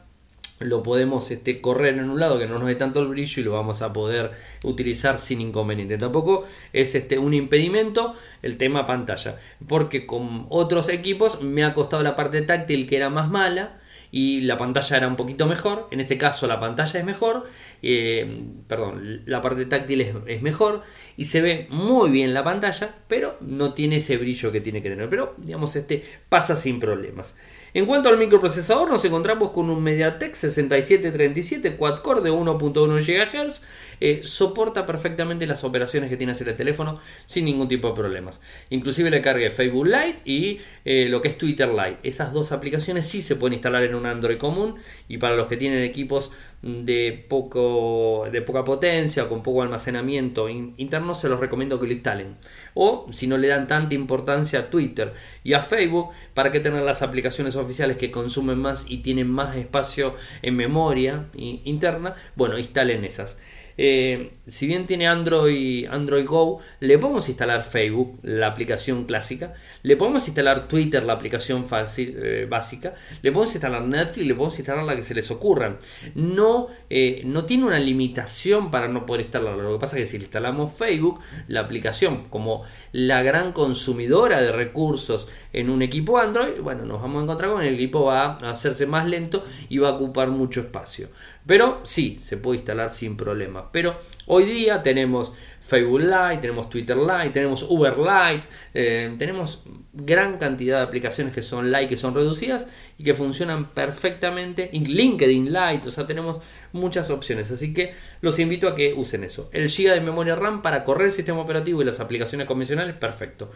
lo 0.60 0.82
podemos 0.82 1.30
este, 1.30 1.60
correr 1.60 1.98
en 1.98 2.10
un 2.10 2.18
lado 2.18 2.38
que 2.38 2.46
no 2.46 2.58
nos 2.58 2.66
dé 2.66 2.74
tanto 2.74 3.00
el 3.00 3.08
brillo 3.08 3.40
y 3.40 3.44
lo 3.44 3.52
vamos 3.52 3.82
a 3.82 3.92
poder 3.92 4.32
utilizar 4.64 5.18
sin 5.18 5.40
inconveniente. 5.40 5.98
Tampoco 5.98 6.44
es 6.72 6.94
este, 6.94 7.18
un 7.18 7.34
impedimento 7.34 8.14
el 8.42 8.56
tema 8.56 8.86
pantalla, 8.86 9.38
porque 9.68 10.06
con 10.06 10.46
otros 10.48 10.88
equipos 10.88 11.42
me 11.42 11.64
ha 11.64 11.74
costado 11.74 12.02
la 12.02 12.16
parte 12.16 12.42
táctil 12.42 12.88
que 12.88 12.96
era 12.96 13.08
más 13.08 13.30
mala 13.30 13.77
y 14.10 14.42
la 14.42 14.56
pantalla 14.56 14.96
era 14.96 15.08
un 15.08 15.16
poquito 15.16 15.46
mejor. 15.46 15.88
En 15.90 16.00
este 16.00 16.18
caso 16.18 16.46
la 16.46 16.60
pantalla 16.60 16.98
es 16.98 17.04
mejor, 17.04 17.46
eh, 17.82 18.40
perdón, 18.66 19.22
la 19.26 19.40
parte 19.40 19.66
táctil 19.66 20.00
es 20.26 20.42
mejor 20.42 20.82
y 21.16 21.24
se 21.26 21.40
ve 21.40 21.66
muy 21.70 22.10
bien 22.10 22.32
la 22.34 22.44
pantalla, 22.44 22.94
pero 23.08 23.36
no 23.40 23.72
tiene 23.72 23.96
ese 23.96 24.16
brillo 24.16 24.52
que 24.52 24.60
tiene 24.60 24.82
que 24.82 24.90
tener. 24.90 25.10
Pero 25.10 25.34
digamos, 25.38 25.74
este 25.76 26.04
pasa 26.28 26.56
sin 26.56 26.80
problemas. 26.80 27.36
En 27.78 27.86
cuanto 27.86 28.08
al 28.08 28.18
microprocesador, 28.18 28.90
nos 28.90 29.04
encontramos 29.04 29.52
con 29.52 29.70
un 29.70 29.80
MediaTek 29.80 30.34
6737 30.34 31.76
quad-core 31.76 32.22
de 32.22 32.32
1.1 32.32 32.74
GHz. 32.74 33.62
Eh, 34.00 34.22
soporta 34.24 34.84
perfectamente 34.84 35.46
las 35.46 35.62
operaciones 35.62 36.10
que 36.10 36.16
tiene 36.16 36.32
hacer 36.32 36.48
el 36.48 36.56
teléfono 36.56 36.98
sin 37.26 37.44
ningún 37.44 37.68
tipo 37.68 37.86
de 37.86 37.94
problemas. 37.94 38.40
Inclusive 38.70 39.10
le 39.10 39.20
cargue 39.20 39.50
Facebook 39.50 39.86
Lite 39.86 40.22
y 40.24 40.58
eh, 40.84 41.06
lo 41.08 41.22
que 41.22 41.28
es 41.28 41.38
Twitter 41.38 41.68
Lite. 41.68 41.98
Esas 42.02 42.32
dos 42.32 42.50
aplicaciones 42.50 43.06
sí 43.06 43.22
se 43.22 43.36
pueden 43.36 43.54
instalar 43.54 43.84
en 43.84 43.94
un 43.94 44.06
Android 44.06 44.38
común 44.38 44.74
y 45.06 45.18
para 45.18 45.36
los 45.36 45.46
que 45.46 45.56
tienen 45.56 45.84
equipos 45.84 46.32
de, 46.62 47.24
poco, 47.28 48.26
de 48.32 48.42
poca 48.42 48.64
potencia 48.64 49.24
o 49.24 49.28
con 49.28 49.42
poco 49.42 49.62
almacenamiento 49.62 50.48
interno, 50.48 51.14
se 51.14 51.28
los 51.28 51.40
recomiendo 51.40 51.78
que 51.78 51.86
lo 51.86 51.92
instalen. 51.92 52.36
O 52.74 53.06
si 53.12 53.26
no 53.26 53.38
le 53.38 53.48
dan 53.48 53.68
tanta 53.68 53.94
importancia 53.94 54.60
a 54.60 54.70
Twitter 54.70 55.14
y 55.44 55.52
a 55.52 55.62
Facebook, 55.62 56.10
para 56.34 56.50
que 56.50 56.60
tengan 56.60 56.84
las 56.84 57.02
aplicaciones 57.02 57.56
oficiales 57.56 57.96
que 57.96 58.10
consumen 58.10 58.58
más 58.58 58.86
y 58.88 58.98
tienen 58.98 59.30
más 59.30 59.56
espacio 59.56 60.14
en 60.42 60.56
memoria 60.56 61.26
interna, 61.34 62.14
bueno, 62.34 62.58
instalen 62.58 63.04
esas. 63.04 63.38
Eh, 63.80 64.32
si 64.48 64.66
bien 64.66 64.86
tiene 64.86 65.06
Android, 65.06 65.86
Android 65.86 66.26
Go, 66.26 66.58
le 66.80 66.98
podemos 66.98 67.28
instalar 67.28 67.62
Facebook, 67.62 68.18
la 68.22 68.48
aplicación 68.48 69.04
clásica, 69.04 69.54
le 69.82 69.96
podemos 69.96 70.26
instalar 70.26 70.66
Twitter, 70.66 71.04
la 71.04 71.12
aplicación 71.12 71.64
fácil, 71.64 72.18
eh, 72.20 72.46
básica, 72.50 72.94
le 73.22 73.30
podemos 73.30 73.54
instalar 73.54 73.82
Netflix, 73.82 74.26
le 74.26 74.34
podemos 74.34 74.58
instalar 74.58 74.84
la 74.84 74.96
que 74.96 75.02
se 75.02 75.14
les 75.14 75.30
ocurran. 75.30 75.78
No, 76.16 76.66
eh, 76.90 77.22
no 77.24 77.44
tiene 77.44 77.66
una 77.66 77.78
limitación 77.78 78.72
para 78.72 78.88
no 78.88 79.06
poder 79.06 79.22
instalarla. 79.22 79.62
Lo 79.62 79.74
que 79.74 79.80
pasa 79.80 79.96
es 79.96 80.02
que 80.02 80.06
si 80.06 80.16
instalamos 80.16 80.72
Facebook, 80.72 81.20
la 81.46 81.60
aplicación, 81.60 82.24
como 82.30 82.64
la 82.90 83.22
gran 83.22 83.52
consumidora 83.52 84.40
de 84.40 84.50
recursos 84.50 85.28
en 85.52 85.70
un 85.70 85.82
equipo 85.82 86.18
Android, 86.18 86.60
bueno, 86.62 86.84
nos 86.84 87.00
vamos 87.00 87.20
a 87.20 87.22
encontrar 87.24 87.52
con 87.52 87.62
el 87.62 87.74
equipo 87.74 88.06
va 88.06 88.38
a 88.42 88.50
hacerse 88.50 88.86
más 88.86 89.06
lento 89.08 89.44
y 89.68 89.78
va 89.78 89.90
a 89.90 89.92
ocupar 89.92 90.28
mucho 90.28 90.60
espacio. 90.62 91.10
Pero 91.48 91.80
sí, 91.82 92.18
se 92.20 92.36
puede 92.36 92.58
instalar 92.58 92.90
sin 92.90 93.16
problemas. 93.16 93.64
Pero 93.72 93.98
hoy 94.26 94.44
día 94.44 94.82
tenemos 94.82 95.32
Facebook 95.62 96.02
Lite, 96.02 96.42
tenemos 96.42 96.68
Twitter 96.68 96.98
Lite, 96.98 97.30
tenemos 97.30 97.62
Uber 97.62 97.96
Lite, 97.96 98.46
eh, 98.74 99.14
tenemos 99.18 99.62
gran 99.94 100.36
cantidad 100.36 100.76
de 100.76 100.82
aplicaciones 100.82 101.32
que 101.32 101.40
son 101.40 101.70
Lite, 101.70 101.88
que 101.88 101.96
son 101.96 102.14
reducidas 102.14 102.66
y 102.98 103.02
que 103.02 103.14
funcionan 103.14 103.70
perfectamente. 103.70 104.68
LinkedIn 104.74 105.46
Lite, 105.46 105.88
o 105.88 105.90
sea, 105.90 106.06
tenemos 106.06 106.38
muchas 106.74 107.08
opciones. 107.08 107.50
Así 107.50 107.72
que 107.72 107.94
los 108.20 108.38
invito 108.38 108.68
a 108.68 108.74
que 108.74 108.92
usen 108.92 109.24
eso. 109.24 109.48
El 109.54 109.70
giga 109.70 109.94
de 109.94 110.02
memoria 110.02 110.36
RAM 110.36 110.60
para 110.60 110.84
correr 110.84 111.06
el 111.06 111.12
sistema 111.12 111.40
operativo 111.40 111.80
y 111.80 111.86
las 111.86 111.98
aplicaciones 111.98 112.46
convencionales, 112.46 112.94
perfecto. 112.94 113.50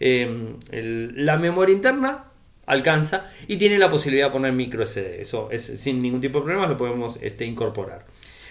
Eh, 0.00 0.54
la 0.70 1.38
memoria 1.38 1.74
interna 1.74 2.26
alcanza 2.68 3.30
y 3.48 3.56
tiene 3.56 3.78
la 3.78 3.90
posibilidad 3.90 4.26
de 4.26 4.32
poner 4.32 4.52
micro 4.52 4.86
SD. 4.86 5.20
Eso 5.20 5.48
es 5.50 5.64
sin 5.64 5.98
ningún 5.98 6.20
tipo 6.20 6.38
de 6.38 6.44
problema, 6.44 6.66
lo 6.66 6.76
podemos 6.76 7.18
este, 7.20 7.44
incorporar. 7.44 8.04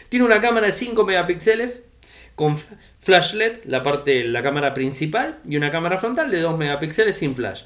Tiene 0.10 0.26
una 0.26 0.42
cámara 0.42 0.68
de 0.68 0.74
5 0.74 1.06
megapíxeles 1.06 1.86
con 2.36 2.58
flash 3.00 3.34
LED, 3.34 3.64
la 3.66 3.84
parte 3.84 4.24
la 4.24 4.44
cámara 4.44 4.74
principal 4.74 5.40
y 5.48 5.58
una 5.58 5.70
cámara 5.70 5.98
frontal 5.98 6.30
de 6.30 6.42
2 6.42 6.58
megapíxeles 6.58 7.18
sin 7.18 7.36
flash. 7.36 7.64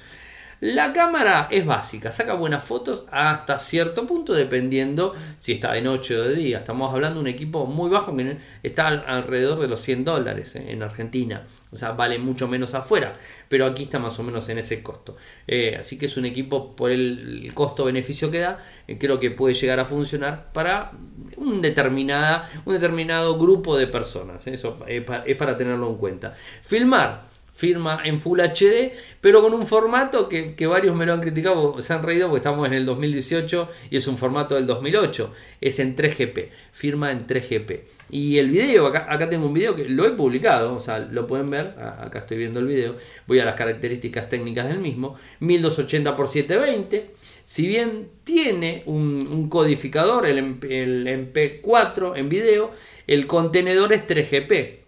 La 0.62 0.94
cámara 0.94 1.48
es 1.50 1.66
básica, 1.66 2.12
saca 2.12 2.36
buenas 2.36 2.64
fotos 2.64 3.06
hasta 3.10 3.58
cierto 3.58 4.06
punto 4.06 4.32
dependiendo 4.32 5.16
si 5.40 5.54
está 5.54 5.74
de 5.74 5.82
noche 5.82 6.16
o 6.16 6.22
de 6.22 6.36
día. 6.36 6.60
Estamos 6.60 6.94
hablando 6.94 7.16
de 7.16 7.22
un 7.22 7.28
equipo 7.28 7.66
muy 7.66 7.90
bajo 7.90 8.16
que 8.16 8.38
está 8.62 8.90
alrededor 8.90 9.60
de 9.60 9.68
los 9.68 9.80
100 9.80 10.06
dólares 10.06 10.56
eh, 10.56 10.66
en 10.68 10.84
Argentina. 10.84 11.48
O 11.72 11.76
sea, 11.76 11.94
vale 11.94 12.20
mucho 12.20 12.48
menos 12.48 12.76
afuera, 12.76 13.16
pero 13.50 13.66
aquí 13.66 13.84
está 13.84 13.98
más 13.98 14.20
o 14.20 14.24
menos 14.24 14.48
en 14.50 14.60
ese 14.60 14.84
costo. 14.84 15.18
Eh, 15.48 15.78
así 15.80 15.98
que 15.98 16.06
es 16.06 16.16
un 16.16 16.26
equipo 16.26 16.76
por 16.76 16.92
el 16.92 17.52
costo-beneficio 17.56 18.30
que 18.30 18.42
da, 18.42 18.60
eh, 18.88 19.00
creo 19.00 19.20
que 19.20 19.32
puede 19.32 19.56
llegar 19.56 19.80
a 19.80 19.86
funcionar 19.86 20.54
para 20.54 20.92
un, 21.38 21.60
determinada, 21.64 22.48
un 22.66 22.74
determinado 22.74 23.36
grupo 23.40 23.76
de 23.76 23.88
personas. 23.88 24.46
Eso 24.46 24.78
es 24.86 25.04
para 25.04 25.58
tenerlo 25.58 25.90
en 25.90 25.96
cuenta. 25.96 26.36
Filmar 26.62 27.31
firma 27.52 28.02
en 28.04 28.20
Full 28.20 28.40
HD, 28.40 28.92
pero 29.20 29.42
con 29.42 29.54
un 29.54 29.68
formato 29.68 30.28
que, 30.30 30.56
varios 30.66 30.96
me 30.96 31.06
lo 31.06 31.14
han 31.14 31.22
criticado, 31.22 31.82
se 31.82 31.94
han 31.94 32.02
reído 32.02 32.28
porque 32.28 32.40
estamos 32.40 32.66
en 32.66 32.74
el 32.74 32.86
2018 32.86 33.70
y 33.90 33.98
es 33.98 34.08
un 34.08 34.18
formato 34.18 34.56
del 34.56 34.66
2008, 34.66 35.32
es 35.60 35.80
en 35.80 35.96
3GP, 35.96 36.48
firma 36.72 37.12
en 37.12 37.28
3GP. 37.28 37.82
Y 38.10 38.40
el 38.40 38.50
video, 38.50 38.88
acá, 38.88 39.06
acá 39.10 39.30
tengo 39.30 39.46
un 39.46 39.54
video 39.54 39.76
que 39.76 39.88
lo 39.88 40.06
he 40.06 40.12
publicado, 40.12 40.76
o 40.76 40.82
sea, 40.82 41.00
lo 41.00 41.28
pueden 41.28 41.50
ver, 41.50 41.76
acá 41.78 42.20
estoy 42.20 42.38
viendo 42.38 42.60
el 42.60 42.66
video, 42.66 42.96
voy 43.28 43.40
a 43.40 43.46
las 43.46 43.56
características 43.56 44.28
técnicas 44.30 44.68
del 44.68 44.80
mismo, 44.80 45.16
1280 45.40 46.10
x 46.10 46.32
720, 46.32 47.12
si 47.44 47.68
bien 47.68 48.10
tiene 48.24 48.84
un, 48.86 49.50
codificador, 49.50 50.26
el 50.26 50.60
MP4 50.60 52.18
en 52.18 52.30
video, 52.30 52.72
el 53.08 53.28
contenedor 53.28 53.92
es 53.94 54.08
3GP 54.08 54.80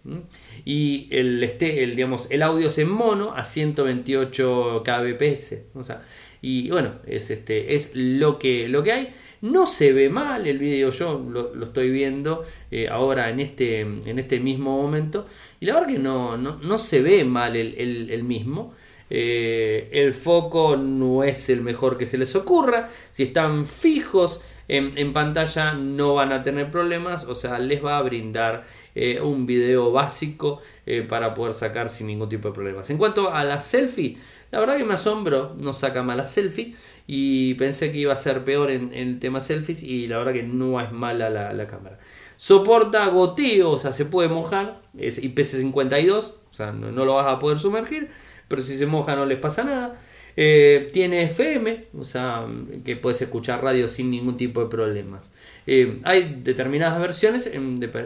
y 0.64 1.08
el, 1.10 1.42
este, 1.44 1.82
el, 1.82 1.94
digamos, 1.94 2.26
el 2.30 2.42
audio 2.42 2.68
es 2.68 2.78
en 2.78 2.90
mono 2.90 3.34
a 3.34 3.44
128 3.44 4.82
kbps. 4.84 5.56
O 5.74 5.84
sea, 5.84 6.02
y 6.40 6.70
bueno, 6.70 6.94
es, 7.06 7.30
este, 7.30 7.74
es 7.74 7.90
lo, 7.94 8.38
que, 8.38 8.68
lo 8.68 8.82
que 8.82 8.92
hay. 8.92 9.08
No 9.42 9.66
se 9.66 9.92
ve 9.92 10.08
mal 10.08 10.46
el 10.46 10.58
video, 10.58 10.90
yo 10.90 11.18
lo, 11.18 11.62
estoy 11.62 11.90
viendo 11.90 12.44
eh, 12.70 12.88
ahora 12.88 13.28
en 13.28 13.40
este, 13.40 13.80
en 13.80 14.18
este 14.18 14.40
mismo 14.40 14.80
momento. 14.80 15.26
Y 15.60 15.66
la 15.66 15.74
verdad 15.74 15.88
que 15.88 15.98
no, 15.98 16.38
no, 16.38 16.78
se 16.78 17.02
ve 17.02 17.24
mal 17.24 17.56
el, 17.56 18.22
mismo. 18.22 18.74
Eh, 19.10 19.90
el 19.92 20.14
foco 20.14 20.78
no 20.78 21.24
es 21.24 21.50
el 21.50 21.60
mejor 21.60 21.98
que 21.98 22.06
se 22.06 22.16
les 22.16 22.34
ocurra. 22.36 22.88
Si 23.12 23.24
están 23.24 23.66
fijos 23.66 24.40
en, 24.66 24.96
en, 24.96 25.12
pantalla 25.12 25.74
no 25.74 26.14
van 26.14 26.32
a 26.32 26.42
tener 26.42 26.70
problemas. 26.70 27.24
O 27.24 27.34
sea, 27.34 27.58
les 27.58 27.84
va 27.84 27.98
a 27.98 28.02
brindar 28.02 28.64
eh, 28.94 29.20
un 29.20 29.46
video 29.46 29.92
básico 29.92 30.60
eh, 30.86 31.02
para 31.02 31.34
poder 31.34 31.54
sacar 31.54 31.88
sin 31.88 32.06
ningún 32.06 32.28
tipo 32.28 32.48
de 32.48 32.54
problemas. 32.54 32.90
En 32.90 32.98
cuanto 32.98 33.32
a 33.32 33.44
la 33.44 33.60
selfie, 33.60 34.18
la 34.50 34.60
verdad 34.60 34.76
que 34.76 34.84
me 34.84 34.94
asombro, 34.94 35.54
no 35.58 35.72
saca 35.72 36.02
mala 36.02 36.24
selfie 36.24 36.76
y 37.06 37.54
pensé 37.54 37.90
que 37.90 37.98
iba 37.98 38.12
a 38.12 38.16
ser 38.16 38.44
peor 38.44 38.70
en, 38.70 38.92
el 38.94 39.18
tema 39.18 39.40
selfies 39.40 39.82
y 39.82 40.06
la 40.06 40.18
verdad 40.18 40.32
que 40.32 40.42
no 40.42 40.80
es 40.80 40.92
mala 40.92 41.28
la, 41.30 41.66
cámara. 41.66 41.98
Soporta 42.36 43.06
goteo, 43.08 43.70
o 43.70 43.78
sea, 43.78 43.92
se 43.92 44.04
puede 44.04 44.28
mojar, 44.28 44.80
es 44.96 45.22
IPC52, 45.22 46.18
o 46.18 46.34
sea, 46.52 46.72
no, 46.72 46.92
no 46.92 47.04
lo 47.04 47.14
vas 47.14 47.32
a 47.32 47.38
poder 47.38 47.58
sumergir, 47.58 48.10
pero 48.48 48.62
si 48.62 48.76
se 48.76 48.86
moja 48.86 49.16
no 49.16 49.26
les 49.26 49.38
pasa 49.38 49.64
nada. 49.64 49.98
Eh, 50.36 50.90
tiene 50.92 51.24
FM, 51.24 51.86
o 51.96 52.04
sea, 52.04 52.46
que 52.84 52.96
puedes 52.96 53.22
escuchar 53.22 53.62
radio 53.62 53.88
sin 53.88 54.10
ningún 54.10 54.36
tipo 54.36 54.60
de 54.60 54.68
problemas. 54.68 55.30
Eh, 55.66 56.00
hay 56.04 56.40
determinadas 56.42 57.00
versiones, 57.00 57.50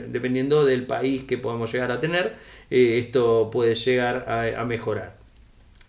dependiendo 0.09 0.65
del 0.65 0.87
país 0.87 1.25
que 1.25 1.39
podemos 1.39 1.73
llegar 1.73 1.91
a 1.91 2.01
tener, 2.01 2.37
eh, 2.71 2.99
esto 3.05 3.51
puede 3.51 3.75
llegar 3.75 4.55
a, 4.57 4.65
mejorar. 4.65 5.17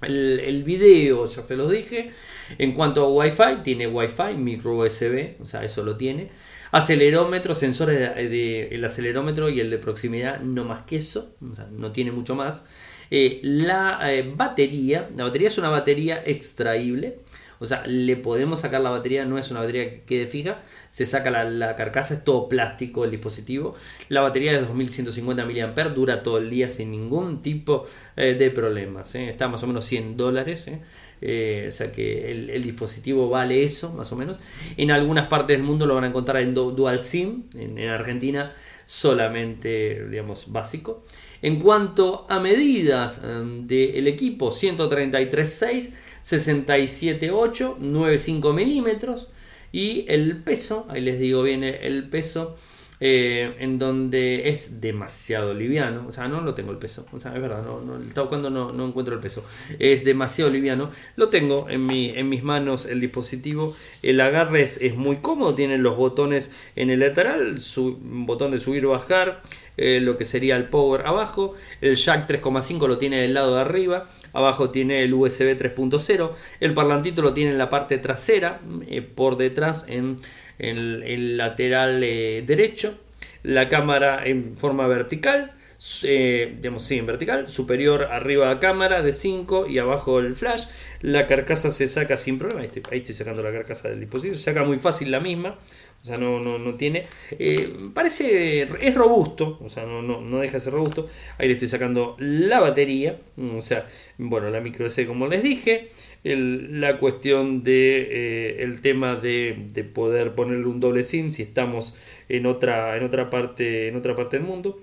El, 0.01 0.39
el, 0.39 0.63
video, 0.63 1.25
ya 1.27 1.43
se 1.43 1.55
los 1.55 1.69
dije. 1.69 2.11
En 2.57 2.71
cuanto 2.71 3.03
a 3.05 3.09
Wi-Fi, 3.09 3.63
tiene 3.63 3.87
Wi-Fi, 3.87 4.35
micro 4.35 4.77
USB, 4.77 5.35
o 5.41 5.45
sea, 5.45 5.63
eso 5.63 5.83
lo 5.83 5.97
tiene. 5.97 6.29
Acelerómetro, 6.71 7.53
sensores 7.53 8.15
de, 8.15 8.67
el 8.69 8.85
acelerómetro 8.85 9.49
y 9.49 9.59
el 9.59 9.69
de 9.69 9.77
proximidad, 9.77 10.39
no 10.39 10.65
más 10.65 10.81
que 10.81 10.97
eso, 10.97 11.35
o 11.47 11.53
sea, 11.53 11.67
no 11.71 11.91
tiene 11.91 12.11
mucho 12.11 12.35
más. 12.35 12.63
Eh, 13.11 13.39
la 13.43 13.99
batería, 14.35 15.09
la 15.15 15.23
batería 15.23 15.47
es 15.47 15.57
una 15.57 15.69
batería 15.69 16.21
extraíble, 16.25 17.19
o 17.59 17.65
sea, 17.65 17.85
le 17.85 18.15
podemos 18.15 18.61
sacar 18.61 18.81
la 18.81 18.89
batería, 18.89 19.25
no 19.25 19.37
es 19.37 19.51
una 19.51 19.59
batería 19.59 19.89
que 19.89 20.01
quede 20.03 20.27
fija, 20.27 20.61
se 20.89 21.05
saca 21.05 21.29
la, 21.29 21.75
carcasa, 21.75 22.13
es 22.13 22.23
todo 22.23 22.47
plástico 22.47 23.03
el 23.03 23.11
dispositivo. 23.11 23.75
La 24.07 24.21
batería 24.21 24.53
de 24.53 24.61
2150 24.61 25.45
mAh 25.45 25.89
dura 25.89 26.23
todo 26.23 26.37
el 26.37 26.49
día 26.49 26.69
sin 26.69 26.91
ningún 26.91 27.41
tipo 27.41 27.85
eh, 28.15 28.35
de 28.35 28.49
problemas. 28.49 29.13
¿eh? 29.15 29.27
Está 29.27 29.47
más 29.49 29.61
o 29.63 29.67
menos 29.67 29.85
100 29.85 30.15
dólares. 30.15 30.67
¿eh? 30.67 31.65
o 31.67 31.71
sea 31.71 31.91
que 31.91 32.31
el, 32.31 32.63
dispositivo 32.63 33.29
vale 33.29 33.63
eso, 33.63 33.91
más 33.91 34.11
o 34.13 34.15
menos. 34.15 34.37
En 34.77 34.91
algunas 34.91 35.27
partes 35.27 35.57
del 35.57 35.65
mundo 35.65 35.85
lo 35.85 35.95
van 35.95 36.05
a 36.05 36.07
encontrar 36.07 36.41
en 36.41 36.53
Dual 36.53 37.03
SIM, 37.03 37.43
en, 37.55 37.77
Argentina 37.89 38.53
solamente, 38.85 40.07
digamos, 40.09 40.51
básico. 40.51 41.03
En 41.41 41.59
cuanto 41.59 42.25
a 42.29 42.39
medidas 42.39 43.21
del 43.21 44.07
equipo, 44.07 44.51
133.6, 44.51 45.91
67.8, 46.23 47.77
9.5 47.77 48.53
milímetros. 48.53 49.27
Y 49.71 50.05
el 50.07 50.37
peso, 50.37 50.85
ahí 50.89 51.01
les 51.01 51.19
digo 51.19 51.43
bien 51.43 51.63
el 51.63 52.09
peso, 52.09 52.55
eh, 53.01 53.55
en 53.59 53.79
donde 53.79 54.49
es 54.49 54.81
demasiado 54.81 55.53
liviano, 55.53 56.05
o 56.09 56.11
sea, 56.11 56.27
no 56.27 56.41
lo 56.41 56.53
tengo 56.53 56.73
el 56.73 56.79
peso, 56.79 57.05
o 57.13 57.17
sea, 57.17 57.33
es 57.33 57.41
verdad, 57.41 57.63
no, 57.63 57.79
no, 57.79 58.49
no, 58.49 58.71
no, 58.73 58.85
encuentro 58.85 59.15
el 59.15 59.21
peso, 59.21 59.45
es 59.79 60.03
demasiado 60.03 60.51
liviano, 60.51 60.89
lo 61.15 61.29
tengo 61.29 61.69
en, 61.69 61.87
mi, 61.87 62.09
en 62.09 62.27
mis 62.27 62.43
manos 62.43 62.85
el 62.85 62.99
dispositivo, 62.99 63.73
el 64.03 64.19
agarre 64.19 64.63
es, 64.63 64.81
es 64.81 64.97
muy 64.97 65.15
cómodo, 65.17 65.55
tiene 65.55 65.77
los 65.77 65.95
botones 65.95 66.51
en 66.75 66.89
el 66.89 66.99
lateral, 66.99 67.61
su 67.61 67.97
botón 68.01 68.51
de 68.51 68.59
subir 68.59 68.85
bajar, 68.85 69.43
eh, 69.81 70.01
lo 70.01 70.17
que 70.17 70.25
sería 70.25 70.57
el 70.57 70.65
power 70.65 71.07
abajo, 71.07 71.55
el 71.79 71.95
jack 71.95 72.29
3,5 72.29 72.85
lo 72.85 72.97
tiene 72.97 73.21
del 73.21 73.33
lado 73.33 73.55
de 73.55 73.61
arriba, 73.61 74.09
abajo 74.33 74.71
tiene 74.71 75.03
el 75.03 75.13
USB 75.13 75.57
3.0, 75.57 76.31
el 76.59 76.73
parlantito 76.73 77.21
lo 77.21 77.33
tiene 77.33 77.51
en 77.51 77.57
la 77.57 77.69
parte 77.69 77.97
trasera, 77.97 78.59
eh, 78.89 79.01
por 79.01 79.37
detrás 79.37 79.85
en, 79.87 80.17
el 80.57 81.37
lateral 81.37 82.03
eh, 82.03 82.43
derecho, 82.45 82.97
la 83.41 83.69
cámara 83.69 84.25
en 84.25 84.53
forma 84.53 84.85
vertical, 84.87 85.53
digamos, 85.95 86.83
sí, 86.83 86.97
en 86.97 87.05
vertical, 87.05 87.49
superior 87.49 88.03
arriba 88.11 88.47
la 88.47 88.59
cámara 88.59 89.01
de 89.01 89.13
5 89.13 89.67
y 89.67 89.77
abajo 89.77 90.19
el 90.19 90.35
flash. 90.35 90.65
La 90.99 91.25
carcasa 91.25 91.71
se 91.71 91.87
saca 91.87 92.17
sin 92.17 92.37
problema. 92.37 92.59
Ahí 92.59 92.67
estoy, 92.67 92.83
ahí 92.91 92.97
estoy, 92.97 93.15
sacando 93.15 93.41
la 93.41 93.53
carcasa 93.53 93.87
del 93.87 94.01
dispositivo. 94.01 94.35
Se 94.35 94.43
saca 94.43 94.65
muy 94.65 94.77
fácil 94.77 95.09
la 95.09 95.21
misma. 95.21 95.57
O 96.01 96.05
sea, 96.05 96.17
no, 96.17 96.39
no, 96.39 96.57
no 96.57 96.75
tiene. 96.75 97.05
Eh, 97.31 97.69
parece. 97.93 98.61
Es 98.61 98.95
robusto. 98.95 99.59
O 99.61 99.67
sea, 99.67 99.83
no, 99.83 100.01
no, 100.01 100.21
no 100.21 100.39
deja 100.39 100.53
de 100.53 100.59
ser 100.61 100.73
robusto. 100.73 101.09
Ahí 101.37 101.47
le 101.47 101.53
estoy 101.53 101.67
sacando 101.67 102.15
la 102.19 102.61
batería. 102.61 103.19
O 103.55 103.59
sea, 103.59 103.85
bueno, 104.17 104.49
la 104.49 104.61
micro 104.61 104.89
SD, 104.89 105.05
como 105.05 105.27
les 105.27 105.43
dije. 105.43 105.89
la 106.23 106.97
cuestión 106.99 107.63
de 107.63 108.07
eh, 108.11 108.63
el 108.63 108.81
tema 108.81 109.15
de, 109.15 109.57
de, 109.73 109.83
poder 109.83 110.35
ponerle 110.35 110.67
un 110.67 110.79
doble 110.79 111.03
SIM 111.03 111.31
si 111.31 111.43
estamos 111.43 111.95
en 112.29 112.45
otra, 112.45 112.95
en 112.95 113.03
otra 113.03 113.29
parte, 113.29 113.89
en 113.89 113.97
otra 113.97 114.15
parte 114.15 114.37
del 114.37 114.45
mundo. 114.45 114.79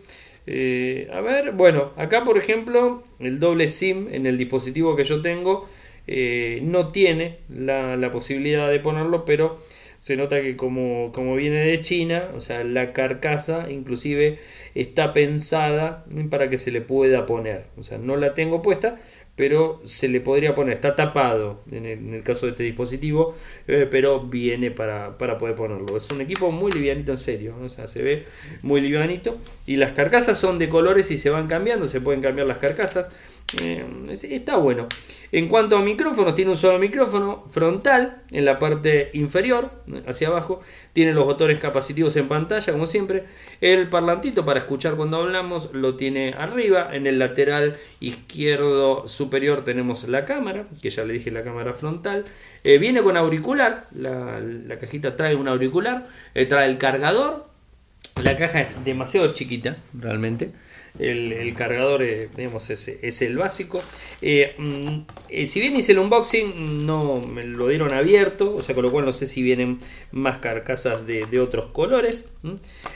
Eh, 0.47 1.09
a 1.13 1.21
ver, 1.23 1.53
bueno, 1.53 1.93
acá 1.97 2.25
por 2.25 2.37
ejemplo, 2.37 3.03
el 3.21 3.41
doble 3.41 3.69
SIM 3.69 4.09
en 4.13 4.27
el 4.27 4.37
dispositivo 4.37 4.95
que 4.97 5.05
yo 5.05 5.23
tengo 5.23 5.67
no 6.63 6.93
tiene 6.93 7.39
la, 7.49 7.97
la 7.97 8.13
posibilidad 8.13 8.71
de 8.71 8.79
ponerlo, 8.79 9.25
pero 9.25 9.59
se 10.07 10.17
nota 10.17 10.41
que 10.41 10.55
como, 10.55 11.11
viene 11.35 11.65
de 11.65 11.81
China, 11.81 12.29
o 12.37 12.41
sea, 12.41 12.63
la 12.63 12.93
carcasa 12.93 13.69
inclusive 13.73 14.39
está 14.77 15.13
pensada 15.13 16.05
para 16.31 16.49
que 16.49 16.59
se 16.59 16.71
le 16.71 16.81
pueda 16.81 17.27
poner. 17.27 17.65
O 17.77 17.83
sea, 17.83 17.99
no 17.99 18.15
la 18.15 18.33
tengo 18.33 18.63
puesta, 18.63 18.99
pero 19.35 19.81
se 19.83 20.09
le 20.09 20.21
podría 20.21 20.55
poner, 20.55 20.75
está 20.75 20.95
tapado 20.95 21.65
en 21.73 21.87
el, 21.87 22.23
caso 22.23 22.47
de 22.47 22.53
este 22.53 22.63
dispositivo, 22.63 23.35
eh, 23.67 23.89
pero 23.91 24.21
viene 24.21 24.71
para, 24.71 25.19
para, 25.19 25.39
poder 25.39 25.57
ponerlo. 25.57 25.97
Es 25.97 26.09
un 26.13 26.21
equipo 26.21 26.53
muy 26.53 26.71
livianito 26.71 27.11
en 27.11 27.19
serio, 27.19 27.57
o 27.61 27.69
sea, 27.69 27.89
se 27.89 28.01
ve 28.01 28.27
muy 28.63 28.81
livianito 28.81 29.39
y 29.67 29.75
las 29.75 29.93
carcasas 29.93 30.39
son 30.39 30.61
de 30.61 30.69
colores 30.69 31.11
y 31.11 31.19
se 31.19 31.31
van 31.31 31.49
cambiando, 31.49 31.85
se 31.87 32.01
pueden 32.01 32.23
cambiar 32.23 32.47
las 32.47 32.59
carcasas. 32.59 33.11
Eh, 33.61 33.85
está 34.11 34.57
bueno. 34.57 34.87
En 35.33 35.49
cuanto 35.49 35.77
a 35.77 35.83
micrófonos, 35.83 36.35
tiene 36.35 36.51
un 36.51 36.57
solo 36.57 36.79
micrófono 36.79 37.45
frontal 37.49 38.23
en 38.31 38.45
la 38.45 38.59
parte 38.59 39.11
inferior, 39.13 39.71
hacia 40.07 40.29
abajo. 40.29 40.61
Tiene 40.93 41.13
los 41.13 41.25
botones 41.25 41.61
capacitivos 41.61 42.17
en 42.17 42.29
pantalla, 42.29 42.73
como 42.73 42.87
siempre. 42.87 43.25
El 43.61 43.89
parlantito 43.89 44.45
para 44.45 44.61
escuchar 44.61 44.97
cuando 44.97 45.19
hablamos 45.19 45.71
lo 45.73 45.97
tiene 45.97 46.35
arriba. 46.37 46.91
En 46.93 47.07
el 47.07 47.19
lateral 47.19 47.77
izquierdo 48.01 49.07
superior 49.09 49.65
tenemos 49.65 50.09
la 50.09 50.25
cámara, 50.25 50.67
que 50.83 50.91
ya 50.91 51.05
le 51.05 51.15
dije 51.15 51.31
la 51.31 51.43
cámara 51.43 51.73
frontal. 51.75 52.25
Eh, 52.65 52.79
viene 52.79 53.03
con 53.03 53.17
auricular, 53.17 53.85
la, 53.95 54.41
cajita 54.81 55.17
trae 55.17 55.35
un 55.35 55.49
auricular, 55.49 56.07
eh, 56.35 56.47
trae 56.47 56.69
el 56.69 56.79
cargador. 56.79 57.47
La 58.23 58.37
caja 58.37 58.63
es 58.63 58.83
demasiado 58.85 59.35
chiquita, 59.35 59.77
realmente 59.93 60.53
el, 60.99 61.55
cargador 61.55 62.03
eh, 62.03 62.29
es, 62.37 63.23
el 63.23 63.37
básico. 63.37 63.83
Eh, 64.23 64.55
mm, 64.59 65.01
eh, 65.29 65.47
si 65.47 65.61
bien 65.61 65.77
hice 65.77 65.93
el 65.93 65.99
unboxing, 65.99 66.87
no 66.87 67.17
me 67.17 67.45
lo 67.45 67.69
dieron 67.69 67.93
abierto, 67.93 68.57
o 68.57 68.63
sea, 68.63 68.75
con 68.75 68.85
lo 68.85 68.91
cual 68.91 69.05
no 69.05 69.13
sé 69.13 69.27
si 69.27 69.43
vienen 69.43 69.79
más 70.13 70.39
carcasas 70.39 71.07
de, 71.07 71.27
otros 71.41 71.67
colores. 71.67 72.31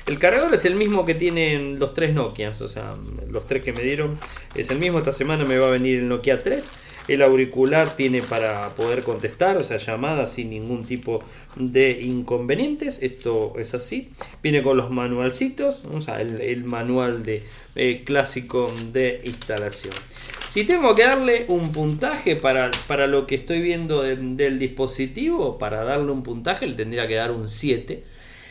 El 0.06 0.18
cargador 0.18 0.54
es 0.54 0.64
el 0.64 0.76
mismo 0.76 1.04
que 1.04 1.14
tienen 1.14 1.78
los 1.78 1.92
tres 1.92 2.14
Nokia, 2.14 2.54
o 2.58 2.68
sea, 2.68 2.94
los 3.30 3.46
tres 3.46 3.62
que 3.62 3.72
me 3.72 3.82
dieron 3.82 4.16
es 4.54 4.70
el 4.70 4.78
mismo. 4.78 4.98
Esta 4.98 5.12
semana 5.12 5.44
me 5.44 5.58
va 5.58 5.68
a 5.68 5.70
venir 5.70 5.98
el 5.98 6.08
Nokia 6.08 6.42
3. 6.42 6.70
El 7.08 7.22
auricular 7.22 7.96
tiene 7.96 8.20
para 8.20 8.68
poder 8.76 9.02
contestar, 9.02 9.56
o 9.56 9.64
sea, 9.64 9.78
llamadas 9.78 10.32
sin 10.32 10.50
ningún 10.50 10.84
tipo 10.84 11.24
de 11.56 12.02
inconvenientes. 12.02 13.02
Esto 13.02 13.54
es 13.58 13.74
así. 13.74 14.10
Viene 14.42 14.62
con 14.62 14.76
los 14.76 14.90
manualcitos, 14.90 15.82
o 15.92 16.00
sea, 16.00 16.20
el, 16.20 16.64
manual 16.64 17.24
de 17.24 17.42
eh, 17.76 18.02
clásico 18.04 18.72
de 18.92 19.22
instalación. 19.24 19.94
Si 20.50 20.64
tengo 20.64 20.96
que 20.96 21.04
darle 21.04 21.44
un 21.46 21.70
puntaje 21.70 22.34
para, 22.34 22.72
para 22.88 23.06
lo 23.06 23.26
que 23.26 23.36
estoy 23.36 23.60
viendo 23.60 24.02
del 24.02 24.58
dispositivo, 24.58 25.58
para 25.58 25.84
darle 25.84 26.10
un 26.10 26.24
puntaje 26.24 26.66
le 26.66 26.74
tendría 26.74 27.06
que 27.06 27.14
dar 27.14 27.30
un 27.30 27.46
7. 27.46 28.02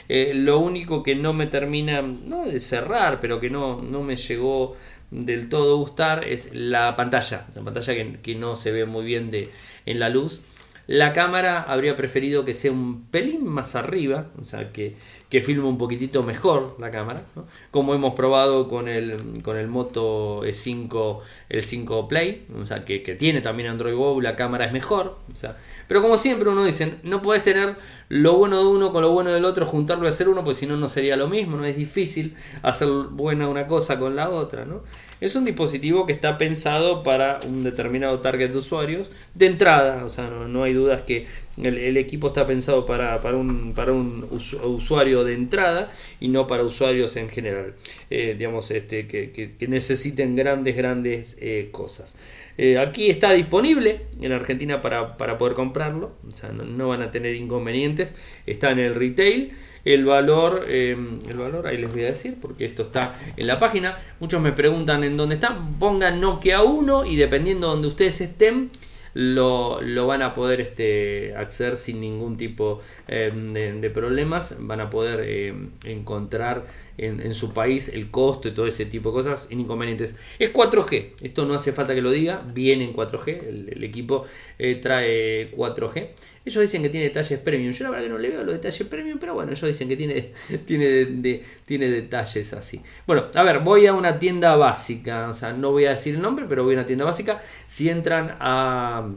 Eh, 0.07 0.31
lo 0.33 0.59
único 0.59 1.03
que 1.03 1.15
no 1.15 1.33
me 1.33 1.45
termina, 1.45 2.01
no 2.01 2.45
de 2.45 2.59
cerrar, 2.59 3.19
pero 3.19 3.39
que 3.39 3.49
no, 3.49 3.81
no 3.81 4.01
me 4.01 4.15
llegó 4.15 4.77
del 5.11 5.49
todo 5.49 5.77
gustar 5.77 6.23
es 6.23 6.49
la 6.53 6.95
pantalla, 6.95 7.47
la 7.55 7.61
pantalla 7.63 7.93
que, 8.21 8.35
no 8.35 8.55
se 8.55 8.71
ve 8.71 8.85
muy 8.85 9.05
bien 9.05 9.29
de, 9.29 9.49
en 9.85 9.99
la 9.99 10.09
luz. 10.09 10.41
La 10.87 11.13
cámara 11.13 11.61
habría 11.61 11.95
preferido 11.95 12.45
que 12.45 12.53
sea 12.53 12.71
un 12.71 13.05
pelín 13.11 13.45
más 13.45 13.75
arriba, 13.75 14.29
o 14.39 14.43
sea, 14.43 14.71
que, 14.71 14.95
que 15.29 15.41
filme 15.41 15.65
un 15.65 15.77
poquitito 15.77 16.23
mejor 16.23 16.75
la 16.79 16.89
cámara, 16.89 17.23
como 17.69 17.93
hemos 17.93 18.15
probado 18.15 18.67
con 18.67 18.87
el, 18.87 19.41
con 19.43 19.57
el 19.57 19.67
Moto 19.67 20.43
E5, 20.43 21.19
el 21.49 21.63
5 21.63 22.07
Play, 22.07 22.47
o 22.59 22.65
sea, 22.65 22.83
que, 22.83 23.03
que 23.03 23.13
tiene 23.13 23.41
también 23.41 23.69
Android 23.69 23.95
Go, 23.95 24.21
la 24.21 24.35
cámara 24.35 24.65
es 24.65 24.71
mejor, 24.71 25.19
o 25.31 25.35
sea, 25.35 25.57
pero 25.87 26.01
como 26.01 26.17
siempre 26.17 26.49
uno 26.49 26.65
dice, 26.65 26.95
no 27.03 27.21
puedes 27.21 27.43
tener 27.43 27.75
lo 28.09 28.37
bueno 28.37 28.59
de 28.59 28.67
uno 28.67 28.91
con 28.91 29.03
lo 29.03 29.11
bueno 29.11 29.31
del 29.31 29.45
otro, 29.45 29.67
juntarlo 29.67 30.05
y 30.05 30.09
hacer 30.09 30.29
uno, 30.29 30.43
pues 30.43 30.57
si 30.57 30.65
no, 30.65 30.75
no 30.75 30.89
sería 30.89 31.15
lo 31.15 31.27
mismo, 31.27 31.57
no 31.57 31.65
es 31.65 31.77
difícil 31.77 32.35
hacer 32.63 32.87
buena 32.87 33.47
una 33.47 33.67
cosa 33.67 33.99
con 33.99 34.15
la 34.15 34.29
otra, 34.29 34.65
¿no? 34.65 34.81
Es 35.21 35.35
un 35.35 35.45
dispositivo 35.45 36.07
que 36.07 36.13
está 36.13 36.37
pensado 36.37 37.03
para 37.03 37.39
un 37.45 37.63
determinado 37.63 38.19
target 38.19 38.51
de 38.51 38.57
usuarios 38.57 39.09
de 39.35 39.45
entrada, 39.45 40.03
o 40.03 40.09
sea, 40.09 40.27
no, 40.29 40.63
hay 40.63 40.73
dudas 40.73 41.01
que 41.01 41.27
el, 41.61 41.97
equipo 41.97 42.29
está 42.29 42.47
pensado 42.47 42.85
para, 42.87 43.19
un, 43.35 43.73
para 43.75 43.91
un 43.91 44.27
usuario 44.31 45.23
de 45.23 45.35
entrada 45.35 45.91
y 46.19 46.29
no 46.29 46.47
para 46.47 46.63
usuarios 46.63 47.15
en 47.15 47.29
general, 47.29 47.75
eh, 48.09 48.33
digamos, 48.35 48.71
este, 48.71 49.07
que, 49.07 49.67
necesiten 49.67 50.35
grandes, 50.35 50.75
grandes 50.75 51.37
eh, 51.41 51.69
cosas. 51.71 52.15
Eh, 52.61 52.77
aquí 52.77 53.09
está 53.09 53.31
disponible 53.31 54.07
en 54.19 54.33
Argentina 54.33 54.81
para, 54.81 55.15
poder 55.15 55.53
comprarlo, 55.53 56.11
o 56.29 56.35
sea, 56.35 56.49
no, 56.51 56.89
van 56.89 57.01
a 57.01 57.09
tener 57.09 57.33
inconvenientes, 57.35 58.17
está 58.45 58.71
en 58.71 58.79
el 58.79 58.95
retail. 58.95 59.53
El 59.85 60.03
valor, 60.03 60.65
em, 60.67 61.19
el 61.29 61.37
valor, 61.37 61.65
ahí 61.65 61.77
les 61.77 61.89
voy 61.89 62.03
a 62.03 62.07
decir, 62.07 62.35
porque 62.41 62.65
esto 62.65 62.81
está 62.81 63.17
en 63.37 63.47
la 63.47 63.59
página. 63.59 63.97
Muchos 64.19 64.41
me 64.41 64.51
preguntan 64.51 65.05
en 65.05 65.15
dónde 65.15 65.35
está. 65.35 65.57
Pongan 65.79 66.19
Nokia 66.19 66.61
1 66.61 67.05
y 67.05 67.15
dependiendo 67.15 67.67
de 67.67 67.73
donde 67.75 67.87
ustedes 67.87 68.19
estén, 68.19 68.71
lo, 69.13 69.79
van 70.07 70.21
a 70.21 70.33
poder 70.33 70.61
este, 70.61 71.35
acceder 71.35 71.77
sin 71.77 72.01
ningún 72.01 72.37
tipo 72.37 72.79
em, 73.07 73.49
de, 73.49 73.89
problemas, 73.89 74.55
van 74.59 74.81
a 74.81 74.89
poder 74.89 75.21
em, 75.21 75.71
encontrar 75.83 76.65
en, 76.97 77.33
su 77.33 77.53
país 77.53 77.89
el 77.89 78.11
costo 78.11 78.49
y 78.49 78.51
todo 78.51 78.67
ese 78.67 78.85
tipo 78.85 79.09
de 79.09 79.13
cosas. 79.13 79.47
Inconvenientes. 79.49 80.15
Es 80.37 80.53
4G, 80.53 81.13
esto 81.21 81.45
no 81.45 81.53
hace 81.53 81.71
falta 81.71 81.95
que 81.95 82.01
lo 82.01 82.11
diga, 82.11 82.41
viene 82.53 82.83
en 82.83 82.93
4G, 82.93 83.47
el, 83.47 83.83
equipo 83.83 84.25
eh, 84.57 84.75
trae 84.75 85.51
4G. 85.51 86.09
Ellos 86.49 86.63
dicen 86.63 86.81
que 86.81 86.89
tiene 86.89 87.05
detalles 87.05 87.39
premium, 87.41 87.71
yo 87.71 87.83
la 87.83 87.91
verdad 87.91 88.05
que 88.05 88.09
no 88.09 88.17
le 88.17 88.29
veo 88.29 88.43
los 88.43 88.55
detalles 88.55 88.87
premium, 88.87 89.19
pero 89.19 89.35
bueno, 89.35 89.51
ellos 89.51 89.67
dicen 89.67 89.87
que 89.87 89.95
tiene, 89.95 90.31
tiene, 90.65 91.43
tiene 91.63 91.87
detalles 91.89 92.53
así. 92.53 92.81
Bueno, 93.05 93.25
a 93.35 93.43
ver, 93.43 93.59
voy 93.59 93.85
a 93.85 93.93
una 93.93 94.17
tienda 94.17 94.55
básica, 94.55 95.29
o 95.29 95.35
sea, 95.35 95.53
no 95.53 95.69
voy 95.69 95.85
a 95.85 95.91
decir 95.91 96.15
el 96.15 96.23
nombre, 96.23 96.45
pero 96.49 96.63
voy 96.63 96.73
a 96.73 96.77
una 96.77 96.87
tienda 96.87 97.05
básica. 97.05 97.39
Si 97.67 97.87
entran 97.87 98.35
a... 98.39 99.07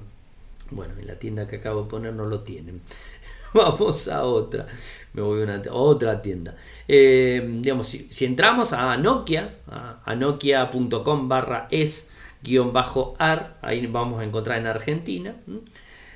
Bueno, 0.70 0.92
en 0.98 1.06
la 1.06 1.14
tienda 1.18 1.46
que 1.46 1.56
acabo 1.56 1.84
de 1.84 1.88
poner 1.88 2.12
no 2.12 2.26
lo 2.26 2.40
tienen. 2.40 2.82
Vamos 3.54 4.08
a 4.08 4.24
otra. 4.24 4.66
Me 5.14 5.22
voy 5.22 5.40
a 5.40 5.44
una, 5.44 5.62
otra 5.70 6.20
tienda. 6.20 6.54
Eh, 6.86 7.42
digamos, 7.62 7.88
si, 7.88 8.24
entramos 8.26 8.74
a 8.74 8.94
Nokia, 8.98 9.54
a, 9.70 10.14
nokia.com 10.14 11.28
barra 11.28 11.66
es 11.70 12.10
guion 12.42 12.74
bajo 12.74 13.14
ar, 13.18 13.56
ahí 13.62 13.86
vamos 13.86 14.20
a 14.20 14.24
encontrar 14.24 14.58
en 14.58 14.66
Argentina. 14.66 15.34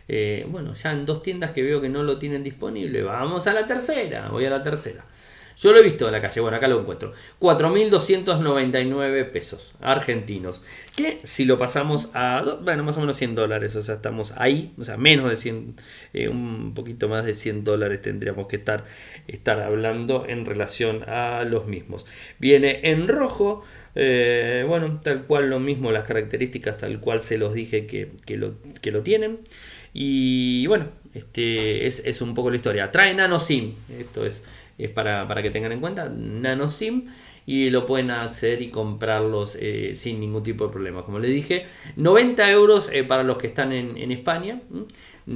Eh, 0.09 0.47
bueno, 0.49 0.75
ya 0.75 0.93
en 0.93 1.05
dos 1.05 1.23
tiendas 1.23 1.51
que 1.51 1.63
veo 1.63 1.81
que 1.81 1.89
no 1.89 2.03
lo 2.03 2.19
tienen 2.19 2.43
disponible. 2.43 3.03
Vamos 3.03 3.47
a 3.47 3.53
la 3.53 3.67
tercera, 3.67 4.29
voy 4.31 4.45
a 4.45 4.51
la 4.51 4.63
tercera. 4.63 5.05
Yo 5.59 5.73
lo 5.73 5.79
he 5.79 5.83
visto 5.83 6.05
en 6.07 6.13
la 6.13 6.21
calle, 6.21 6.39
bueno, 6.41 6.59
acá 6.59 6.69
lo 6.69 6.79
encuentro. 6.79 7.13
4.299 7.41 9.31
pesos 9.31 9.75
argentinos. 9.81 10.63
Que 10.95 11.19
si 11.23 11.47
lo 11.47 11.57
pasamos 11.57 12.11
a, 12.13 12.59
bueno, 12.63 12.85
más 12.85 12.99
o 12.99 13.01
menos 13.01 13.17
100 13.17 13.35
dólares, 13.35 13.75
o 13.75 13.83
sea, 13.83 13.95
estamos 13.95 14.35
ahí, 14.37 14.75
o 14.79 14.85
sea, 14.85 14.99
menos 14.99 15.31
de 15.31 15.37
100, 15.37 15.77
eh, 16.13 16.29
un 16.29 16.75
poquito 16.75 17.09
más 17.09 17.25
de 17.25 17.35
100 17.35 17.65
dólares 17.65 18.03
tendríamos 18.03 18.49
que 18.49 18.57
estar, 18.57 18.85
estar 19.29 19.61
hablando 19.61 20.27
en 20.29 20.45
relación 20.45 21.03
a 21.09 21.43
los 21.45 21.67
mismos. 21.67 22.07
Viene 22.39 22.81
en 22.91 23.09
rojo. 23.09 23.65
Eh, 23.99 24.63
bueno, 24.69 25.01
tal 25.03 25.25
cual 25.25 25.49
lo 25.49 25.59
mismo, 25.59 25.91
las 25.91 26.05
características 26.05 26.77
tal 26.77 27.01
cual 27.01 27.23
se 27.23 27.39
los 27.39 27.55
dije 27.55 27.87
que, 27.87 28.13
que, 28.27 28.37
lo, 28.37 28.57
que 28.83 28.93
lo 28.93 29.03
tienen. 29.03 29.39
Y 29.99 30.67
bueno, 30.67 30.89
este 31.15 31.87
es, 31.87 32.21
un 32.21 32.35
poco 32.35 32.51
la 32.51 32.57
historia. 32.57 32.91
Trae 32.93 33.15
nano 33.15 33.41
SIM, 33.41 33.73
esto 33.99 34.27
es 34.27 34.43
es 34.79 34.91
para, 34.91 35.43
que 35.43 35.51
tengan 35.51 35.73
en 35.73 35.81
cuenta, 35.81 36.09
NanoSIM 36.09 37.07
y 37.49 37.71
lo 37.71 37.87
pueden 37.87 38.11
acceder 38.11 38.61
y 38.61 38.71
comprarlos 38.71 39.57
eh, 39.61 39.93
sin 39.95 40.19
ningún 40.19 40.43
tipo 40.43 40.67
de 40.67 40.73
problema. 40.73 41.05
Como 41.05 41.21
les 41.21 41.31
dije, 41.31 41.67
90 41.95 42.51
euros 42.51 42.91
eh, 42.93 43.05
para 43.05 43.23
los 43.23 43.39
que 43.39 43.47
están 43.47 43.73
en, 43.73 44.11
España, 44.11 44.61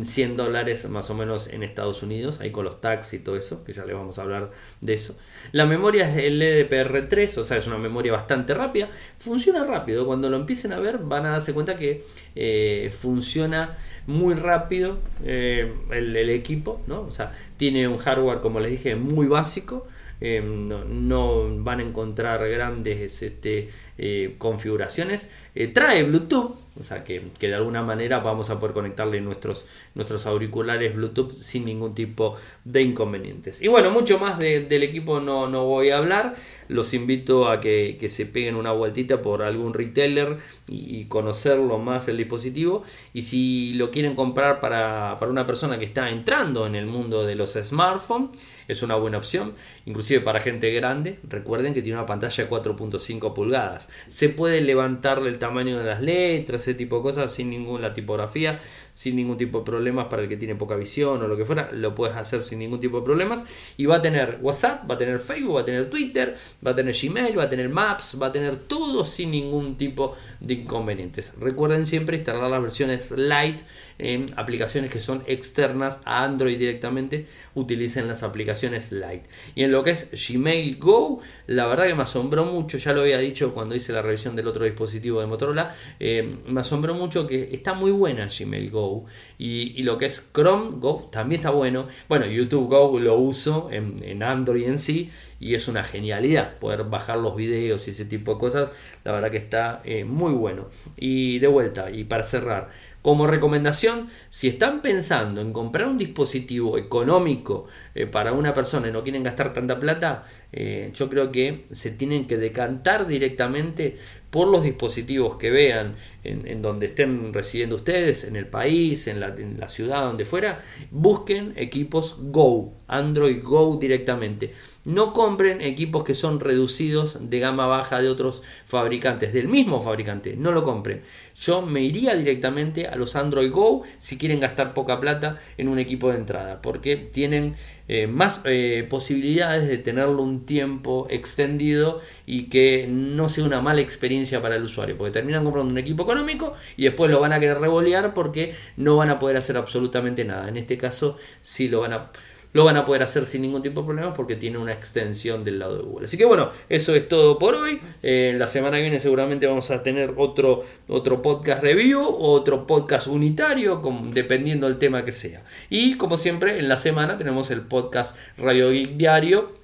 100 0.02 0.36
dólares 0.36 0.88
más 0.90 1.08
o 1.08 1.14
menos 1.14 1.48
en 1.48 1.62
Estados 1.62 2.02
Unidos, 2.02 2.40
ahí 2.40 2.50
con 2.50 2.64
los 2.64 2.80
tax 2.80 3.14
y 3.14 3.20
todo 3.20 3.36
eso, 3.36 3.62
que 3.62 3.72
ya 3.72 3.84
les 3.84 3.94
vamos 3.94 4.18
a 4.18 4.22
hablar 4.22 4.50
de 4.80 4.94
eso. 4.94 5.16
La 5.52 5.66
memoria 5.66 6.10
es 6.10 6.24
el 6.24 6.42
LDPR3, 6.42 7.38
o 7.38 7.44
sea, 7.44 7.58
es 7.58 7.68
una 7.68 7.78
memoria 7.78 8.12
bastante 8.12 8.54
rápida, 8.54 8.88
funciona 9.16 9.64
rápido, 9.64 10.04
cuando 10.04 10.28
lo 10.28 10.36
empiecen 10.36 10.72
a 10.72 10.80
ver 10.80 10.98
van 10.98 11.26
a 11.26 11.30
darse 11.30 11.54
cuenta 11.54 11.76
que 11.78 12.04
eh, 12.34 12.92
funciona 12.92 13.78
muy 14.06 14.34
rápido 14.34 14.98
el, 15.24 16.16
el, 16.16 16.30
equipo, 16.30 16.80
¿no? 16.86 17.02
O 17.02 17.10
sea, 17.10 17.32
tiene 17.56 17.88
un 17.88 17.98
hardware, 17.98 18.40
como 18.40 18.60
les 18.60 18.72
dije, 18.72 18.96
muy 18.96 19.26
básico. 19.26 19.86
Eh, 20.22 20.42
no, 20.42 21.62
van 21.64 21.80
a 21.80 21.82
encontrar 21.82 22.46
grandes 22.46 23.22
este, 23.22 23.70
eh, 24.02 24.36
configuraciones. 24.38 25.28
Eh, 25.54 25.66
trae 25.66 26.04
Bluetooth, 26.04 26.54
o 26.80 26.82
sea 26.82 27.04
que, 27.04 27.20
de 27.38 27.54
alguna 27.54 27.82
manera 27.82 28.20
vamos 28.20 28.48
a 28.48 28.58
poder 28.58 28.72
conectarle 28.72 29.20
nuestros, 29.20 29.66
nuestros 29.94 30.24
auriculares 30.24 30.94
Bluetooth 30.96 31.34
sin 31.34 31.66
ningún 31.66 31.94
tipo 31.94 32.36
de 32.64 32.80
inconvenientes. 32.80 33.60
Y 33.60 33.68
bueno, 33.68 33.90
mucho 33.90 34.18
más 34.18 34.38
del 34.38 34.82
equipo 34.82 35.20
no, 35.20 35.48
no, 35.48 35.66
voy 35.66 35.90
a 35.90 35.98
hablar. 35.98 36.34
Los 36.68 36.94
invito 36.94 37.50
a 37.50 37.60
que, 37.60 37.98
se 38.08 38.24
peguen 38.24 38.54
una 38.54 38.72
vueltita 38.72 39.20
por 39.20 39.42
algún 39.42 39.74
retailer 39.74 40.38
y, 40.66 41.04
conocerlo 41.06 41.76
más 41.76 42.08
el 42.08 42.16
dispositivo. 42.16 42.84
Y 43.12 43.22
si 43.22 43.74
lo 43.74 43.90
quieren 43.90 44.14
comprar 44.14 44.60
para, 44.60 45.18
para 45.18 45.30
una 45.30 45.44
persona 45.44 45.78
que 45.78 45.84
está 45.84 46.08
entrando 46.08 46.66
en 46.66 46.74
el 46.74 46.86
mundo 46.86 47.26
de 47.26 47.34
los 47.34 47.52
smartphones, 47.52 48.30
es 48.66 48.82
una 48.82 48.94
buena 48.94 49.18
opción. 49.18 49.52
Inclusive 49.84 50.20
para 50.20 50.40
gente 50.40 50.70
grande, 50.70 51.18
recuerden 51.28 51.74
que 51.74 51.82
tiene 51.82 51.98
una 51.98 52.06
pantalla 52.06 52.44
de 52.44 52.48
4.5 52.48 53.34
pulgadas. 53.34 53.89
Se 54.08 54.28
puede 54.28 54.60
levantarle 54.60 55.30
el 55.30 55.38
tamaño 55.38 55.78
de 55.78 55.84
las 55.84 56.00
letras, 56.00 56.62
ese 56.62 56.74
tipo 56.74 56.96
de 56.96 57.02
cosas 57.02 57.32
sin 57.32 57.50
ninguna 57.50 57.94
tipografía, 57.94 58.60
sin 58.94 59.16
ningún 59.16 59.38
tipo 59.38 59.60
de 59.60 59.64
problemas 59.64 60.08
para 60.08 60.22
el 60.22 60.28
que 60.28 60.36
tiene 60.36 60.54
poca 60.54 60.76
visión 60.76 61.22
o 61.22 61.28
lo 61.28 61.36
que 61.36 61.44
fuera, 61.44 61.70
lo 61.72 61.94
puedes 61.94 62.16
hacer 62.16 62.42
sin 62.42 62.58
ningún 62.58 62.80
tipo 62.80 62.98
de 62.98 63.04
problemas. 63.04 63.44
Y 63.76 63.86
va 63.86 63.96
a 63.96 64.02
tener 64.02 64.38
WhatsApp, 64.42 64.88
va 64.90 64.94
a 64.94 64.98
tener 64.98 65.20
Facebook, 65.20 65.56
va 65.56 65.60
a 65.62 65.64
tener 65.64 65.88
Twitter, 65.88 66.36
va 66.64 66.72
a 66.72 66.76
tener 66.76 66.94
Gmail, 66.94 67.38
va 67.38 67.44
a 67.44 67.48
tener 67.48 67.68
Maps, 67.68 68.16
va 68.20 68.26
a 68.26 68.32
tener 68.32 68.56
todo 68.56 69.04
sin 69.04 69.30
ningún 69.30 69.76
tipo 69.76 70.16
de 70.40 70.54
inconvenientes. 70.54 71.34
Recuerden 71.40 71.86
siempre 71.86 72.16
instalar 72.16 72.50
las 72.50 72.62
versiones 72.62 73.10
light 73.12 73.60
en 74.00 74.26
aplicaciones 74.36 74.90
que 74.90 75.00
son 75.00 75.22
externas 75.26 76.00
a 76.04 76.24
Android 76.24 76.58
directamente, 76.58 77.26
utilicen 77.54 78.08
las 78.08 78.22
aplicaciones 78.22 78.92
light. 78.92 79.24
Y 79.54 79.64
en 79.64 79.72
lo 79.72 79.84
que 79.84 79.90
es 79.90 80.08
Gmail 80.10 80.78
Go, 80.78 81.20
la 81.46 81.66
verdad 81.66 81.86
que 81.86 81.94
me 81.94 82.02
asombró 82.02 82.44
mucho, 82.44 82.78
ya 82.78 82.92
lo 82.92 83.02
había 83.02 83.18
dicho 83.18 83.52
cuando 83.52 83.74
hice 83.74 83.92
la 83.92 84.02
revisión 84.02 84.36
del 84.36 84.48
otro 84.48 84.64
dispositivo 84.64 85.20
de 85.20 85.26
Motorola, 85.26 85.74
eh, 85.98 86.36
me 86.46 86.60
asombró 86.60 86.94
mucho 86.94 87.26
que 87.26 87.50
está 87.52 87.74
muy 87.74 87.90
buena 87.90 88.28
Gmail 88.28 88.70
Go 88.70 89.04
y, 89.38 89.82
lo 89.82 89.96
que 89.96 90.06
es 90.06 90.28
Chrome 90.34 90.78
Go 90.78 91.08
también 91.10 91.40
está 91.40 91.50
bueno. 91.50 91.86
Bueno, 92.08 92.26
YouTube 92.26 92.68
Go 92.68 92.98
lo 92.98 93.16
uso 93.16 93.70
en, 93.70 94.22
Android 94.22 94.66
en 94.66 94.78
sí 94.78 95.10
y 95.38 95.54
es 95.54 95.68
una 95.68 95.82
genialidad 95.82 96.58
poder 96.58 96.84
bajar 96.84 97.18
los 97.18 97.34
videos 97.34 97.86
y 97.88 97.92
ese 97.92 98.04
tipo 98.04 98.34
de 98.34 98.40
cosas. 98.40 98.68
La 99.04 99.12
verdad 99.12 99.30
que 99.30 99.38
está 99.38 99.80
eh, 99.84 100.04
muy 100.04 100.32
bueno. 100.32 100.68
Y 100.96 101.38
de 101.38 101.46
vuelta, 101.46 101.90
y 101.90 102.04
para 102.04 102.24
cerrar, 102.24 102.70
como 103.02 103.26
recomendación, 103.26 104.08
si 104.28 104.48
están 104.48 104.82
pensando 104.82 105.40
en 105.40 105.52
comprar 105.52 105.88
un 105.88 105.96
dispositivo 105.96 106.76
económico 106.76 107.66
eh, 107.94 108.06
para 108.06 108.32
una 108.32 108.52
persona 108.52 108.88
y 108.88 108.92
no 108.92 109.02
quieren 109.02 109.22
gastar 109.22 109.54
tanta 109.54 109.80
plata, 109.80 110.24
eh, 110.52 110.90
yo 110.94 111.08
creo 111.08 111.32
que 111.32 111.64
se 111.70 111.92
tienen 111.92 112.26
que 112.26 112.36
decantar 112.36 113.06
directamente 113.06 113.96
por 114.30 114.48
los 114.48 114.62
dispositivos 114.62 115.36
que 115.36 115.50
vean 115.50 115.96
en, 116.22 116.62
donde 116.62 116.86
estén 116.86 117.32
residiendo 117.32 117.76
ustedes, 117.76 118.24
en 118.24 118.36
el 118.36 118.46
país, 118.46 119.06
en 119.08 119.18
la, 119.18 119.28
en 119.28 119.58
la 119.58 119.68
ciudad, 119.68 120.04
donde 120.04 120.24
fuera, 120.24 120.60
busquen 120.90 121.54
equipos 121.56 122.16
Go, 122.20 122.74
Android 122.86 123.42
Go 123.42 123.76
directamente. 123.76 124.52
No 124.84 125.12
compren 125.12 125.60
equipos 125.60 126.04
que 126.04 126.14
son 126.14 126.40
reducidos 126.40 127.18
de 127.28 127.38
gama 127.38 127.66
baja 127.66 128.00
de 128.00 128.08
otros 128.08 128.42
fabricantes, 128.64 129.34
del 129.34 129.46
mismo 129.46 129.82
fabricante, 129.82 130.36
no 130.38 130.52
lo 130.52 130.64
compren. 130.64 131.02
Yo 131.36 131.60
me 131.60 131.82
iría 131.82 132.14
directamente 132.14 132.86
a 132.86 132.96
los 132.96 133.14
Android 133.14 133.50
Go 133.50 133.82
si 133.98 134.16
quieren 134.16 134.40
gastar 134.40 134.72
poca 134.72 134.98
plata 134.98 135.38
en 135.58 135.68
un 135.68 135.78
equipo 135.78 136.10
de 136.10 136.16
entrada, 136.16 136.62
porque 136.62 136.96
tienen 136.96 137.56
eh, 137.88 138.06
más 138.06 138.40
eh, 138.44 138.86
posibilidades 138.88 139.68
de 139.68 139.76
tenerlo 139.76 140.22
un 140.22 140.46
tiempo 140.46 141.06
extendido 141.10 142.00
y 142.24 142.44
que 142.44 142.86
no 142.88 143.28
sea 143.28 143.44
una 143.44 143.60
mala 143.60 143.82
experiencia 143.82 144.40
para 144.40 144.56
el 144.56 144.62
usuario, 144.62 144.96
porque 144.96 145.12
terminan 145.12 145.44
comprando 145.44 145.72
un 145.72 145.78
equipo 145.78 146.04
económico 146.04 146.54
y 146.78 146.84
después 146.84 147.10
lo 147.10 147.20
van 147.20 147.34
a 147.34 147.40
querer 147.40 147.58
revolear 147.58 148.14
porque 148.14 148.54
no 148.78 148.96
van 148.96 149.10
a 149.10 149.18
poder 149.18 149.36
hacer 149.36 149.58
absolutamente 149.58 150.24
nada. 150.24 150.48
En 150.48 150.56
este 150.56 150.78
caso 150.78 151.18
sí 151.42 151.68
lo 151.68 151.80
van 151.80 151.92
a 151.92 152.12
lo 152.52 152.64
van 152.64 152.76
a 152.76 152.84
poder 152.84 153.02
hacer 153.02 153.26
sin 153.26 153.42
ningún 153.42 153.62
tipo 153.62 153.80
de 153.80 153.86
problema 153.86 154.12
porque 154.14 154.36
tiene 154.36 154.58
una 154.58 154.72
extensión 154.72 155.44
del 155.44 155.58
lado 155.58 155.76
de 155.76 155.82
Google. 155.82 156.06
Así 156.06 156.16
que 156.16 156.24
bueno, 156.24 156.50
eso 156.68 156.94
es 156.94 157.08
todo 157.08 157.38
por 157.38 157.54
hoy. 157.54 157.80
Eh, 158.02 158.34
la 158.36 158.46
semana 158.46 158.76
que 158.76 158.82
viene 158.82 159.00
seguramente 159.00 159.46
vamos 159.46 159.70
a 159.70 159.82
tener 159.82 160.14
otro, 160.16 160.64
otro 160.88 161.22
podcast 161.22 161.62
review, 161.62 162.02
otro 162.02 162.66
podcast 162.66 163.06
unitario, 163.06 163.82
dependiendo 164.12 164.66
del 164.66 164.78
tema 164.78 165.04
que 165.04 165.12
sea. 165.12 165.44
Y 165.68 165.96
como 165.96 166.16
siempre, 166.16 166.58
en 166.58 166.68
la 166.68 166.76
semana 166.76 167.18
tenemos 167.18 167.50
el 167.50 167.62
podcast 167.62 168.16
Radio 168.36 168.70
Geek 168.70 168.96
Diario 168.96 169.59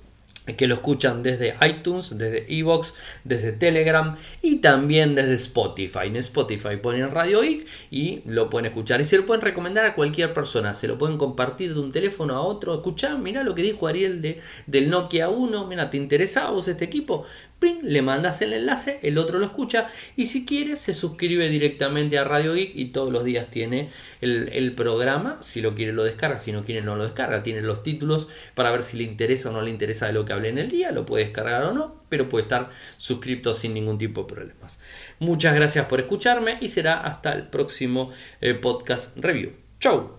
que 0.55 0.67
lo 0.67 0.75
escuchan 0.75 1.23
desde 1.23 1.55
iTunes, 1.67 2.17
desde 2.17 2.47
Evox, 2.49 2.95
desde 3.25 3.53
Telegram 3.53 4.17
y 4.43 4.57
también 4.57 5.15
desde 5.15 5.35
Spotify. 5.35 6.07
En 6.07 6.17
Spotify 6.17 6.77
ponen 6.81 7.11
Radio 7.11 7.41
Geek 7.41 7.67
y 7.91 8.23
lo 8.27 8.49
pueden 8.49 8.67
escuchar. 8.67 9.01
Y 9.01 9.05
se 9.05 9.17
lo 9.17 9.27
pueden 9.27 9.43
recomendar 9.43 9.85
a 9.85 9.95
cualquier 9.95 10.33
persona. 10.33 10.75
Se 10.75 10.87
lo 10.87 10.99
pueden 10.99 11.19
compartir 11.19 11.75
de 11.75 11.81
un 11.81 11.91
teléfono 11.91 12.37
a 12.37 12.41
otro. 12.41 12.75
Escuchá, 12.75 13.17
mira 13.17 13.43
lo 13.43 13.55
que 13.55 13.63
dijo 13.63 13.89
Ariel 13.89 14.23
de, 14.23 14.41
del 14.67 14.89
Nokia 14.89 15.29
1. 15.29 15.67
Mira, 15.67 15.91
¿te 15.91 15.97
interesaba 15.97 16.51
vos 16.51 16.69
este 16.69 16.85
equipo? 16.85 17.25
Le 17.61 18.03
mandas 18.03 18.43
el 18.43 18.53
enlace, 18.53 18.99
el 19.03 19.19
otro 19.19 19.39
lo 19.39 19.47
escucha 19.47 19.89
y 20.15 20.27
si 20.27 20.45
quiere 20.45 20.77
se 20.77 20.93
suscribe 20.93 21.49
directamente 21.49 22.19
a 22.19 22.25
Radio 22.25 22.55
Geek 22.55 22.73
y 22.75 22.87
todos 22.87 23.13
los 23.13 23.25
días 23.25 23.49
tiene 23.51 23.91
el, 24.21 24.73
programa, 24.75 25.39
si 25.43 25.63
lo 25.63 25.75
quiere 25.75 25.93
lo 25.93 26.05
descarga, 26.05 26.39
si 26.39 26.53
no 26.53 26.65
quiere 26.65 26.83
no 26.83 26.97
lo 26.97 27.05
descarga, 27.05 27.43
tiene 27.43 27.63
los 27.63 27.83
títulos 27.83 28.29
para 28.55 28.71
ver 28.71 28.83
si 28.83 28.97
le 28.97 29.05
interesa 29.05 29.51
o 29.51 29.53
no 29.53 29.63
le 29.63 29.71
interesa 29.71 30.07
de 30.07 30.13
lo 30.13 30.25
que 30.25 30.33
hablé 30.33 30.51
en 30.51 30.59
el 30.59 30.71
día, 30.71 30.93
lo 30.93 31.07
puede 31.07 31.25
descargar 31.25 31.65
o 31.65 31.73
no, 31.73 32.03
pero 32.09 32.29
puede 32.29 32.43
estar 32.43 32.71
suscrito 32.99 33.55
sin 33.55 33.75
ningún 33.75 33.99
tipo 33.99 34.23
de 34.23 34.35
problemas. 34.35 34.79
Muchas 35.19 35.55
gracias 35.55 35.87
por 35.87 36.01
escucharme 36.01 36.59
y 36.61 36.69
será 36.69 37.01
hasta 37.01 37.33
el 37.33 37.49
próximo 37.49 38.11
eh, 38.41 38.55
podcast 38.55 39.17
review. 39.17 39.53
Chau. 39.81 40.16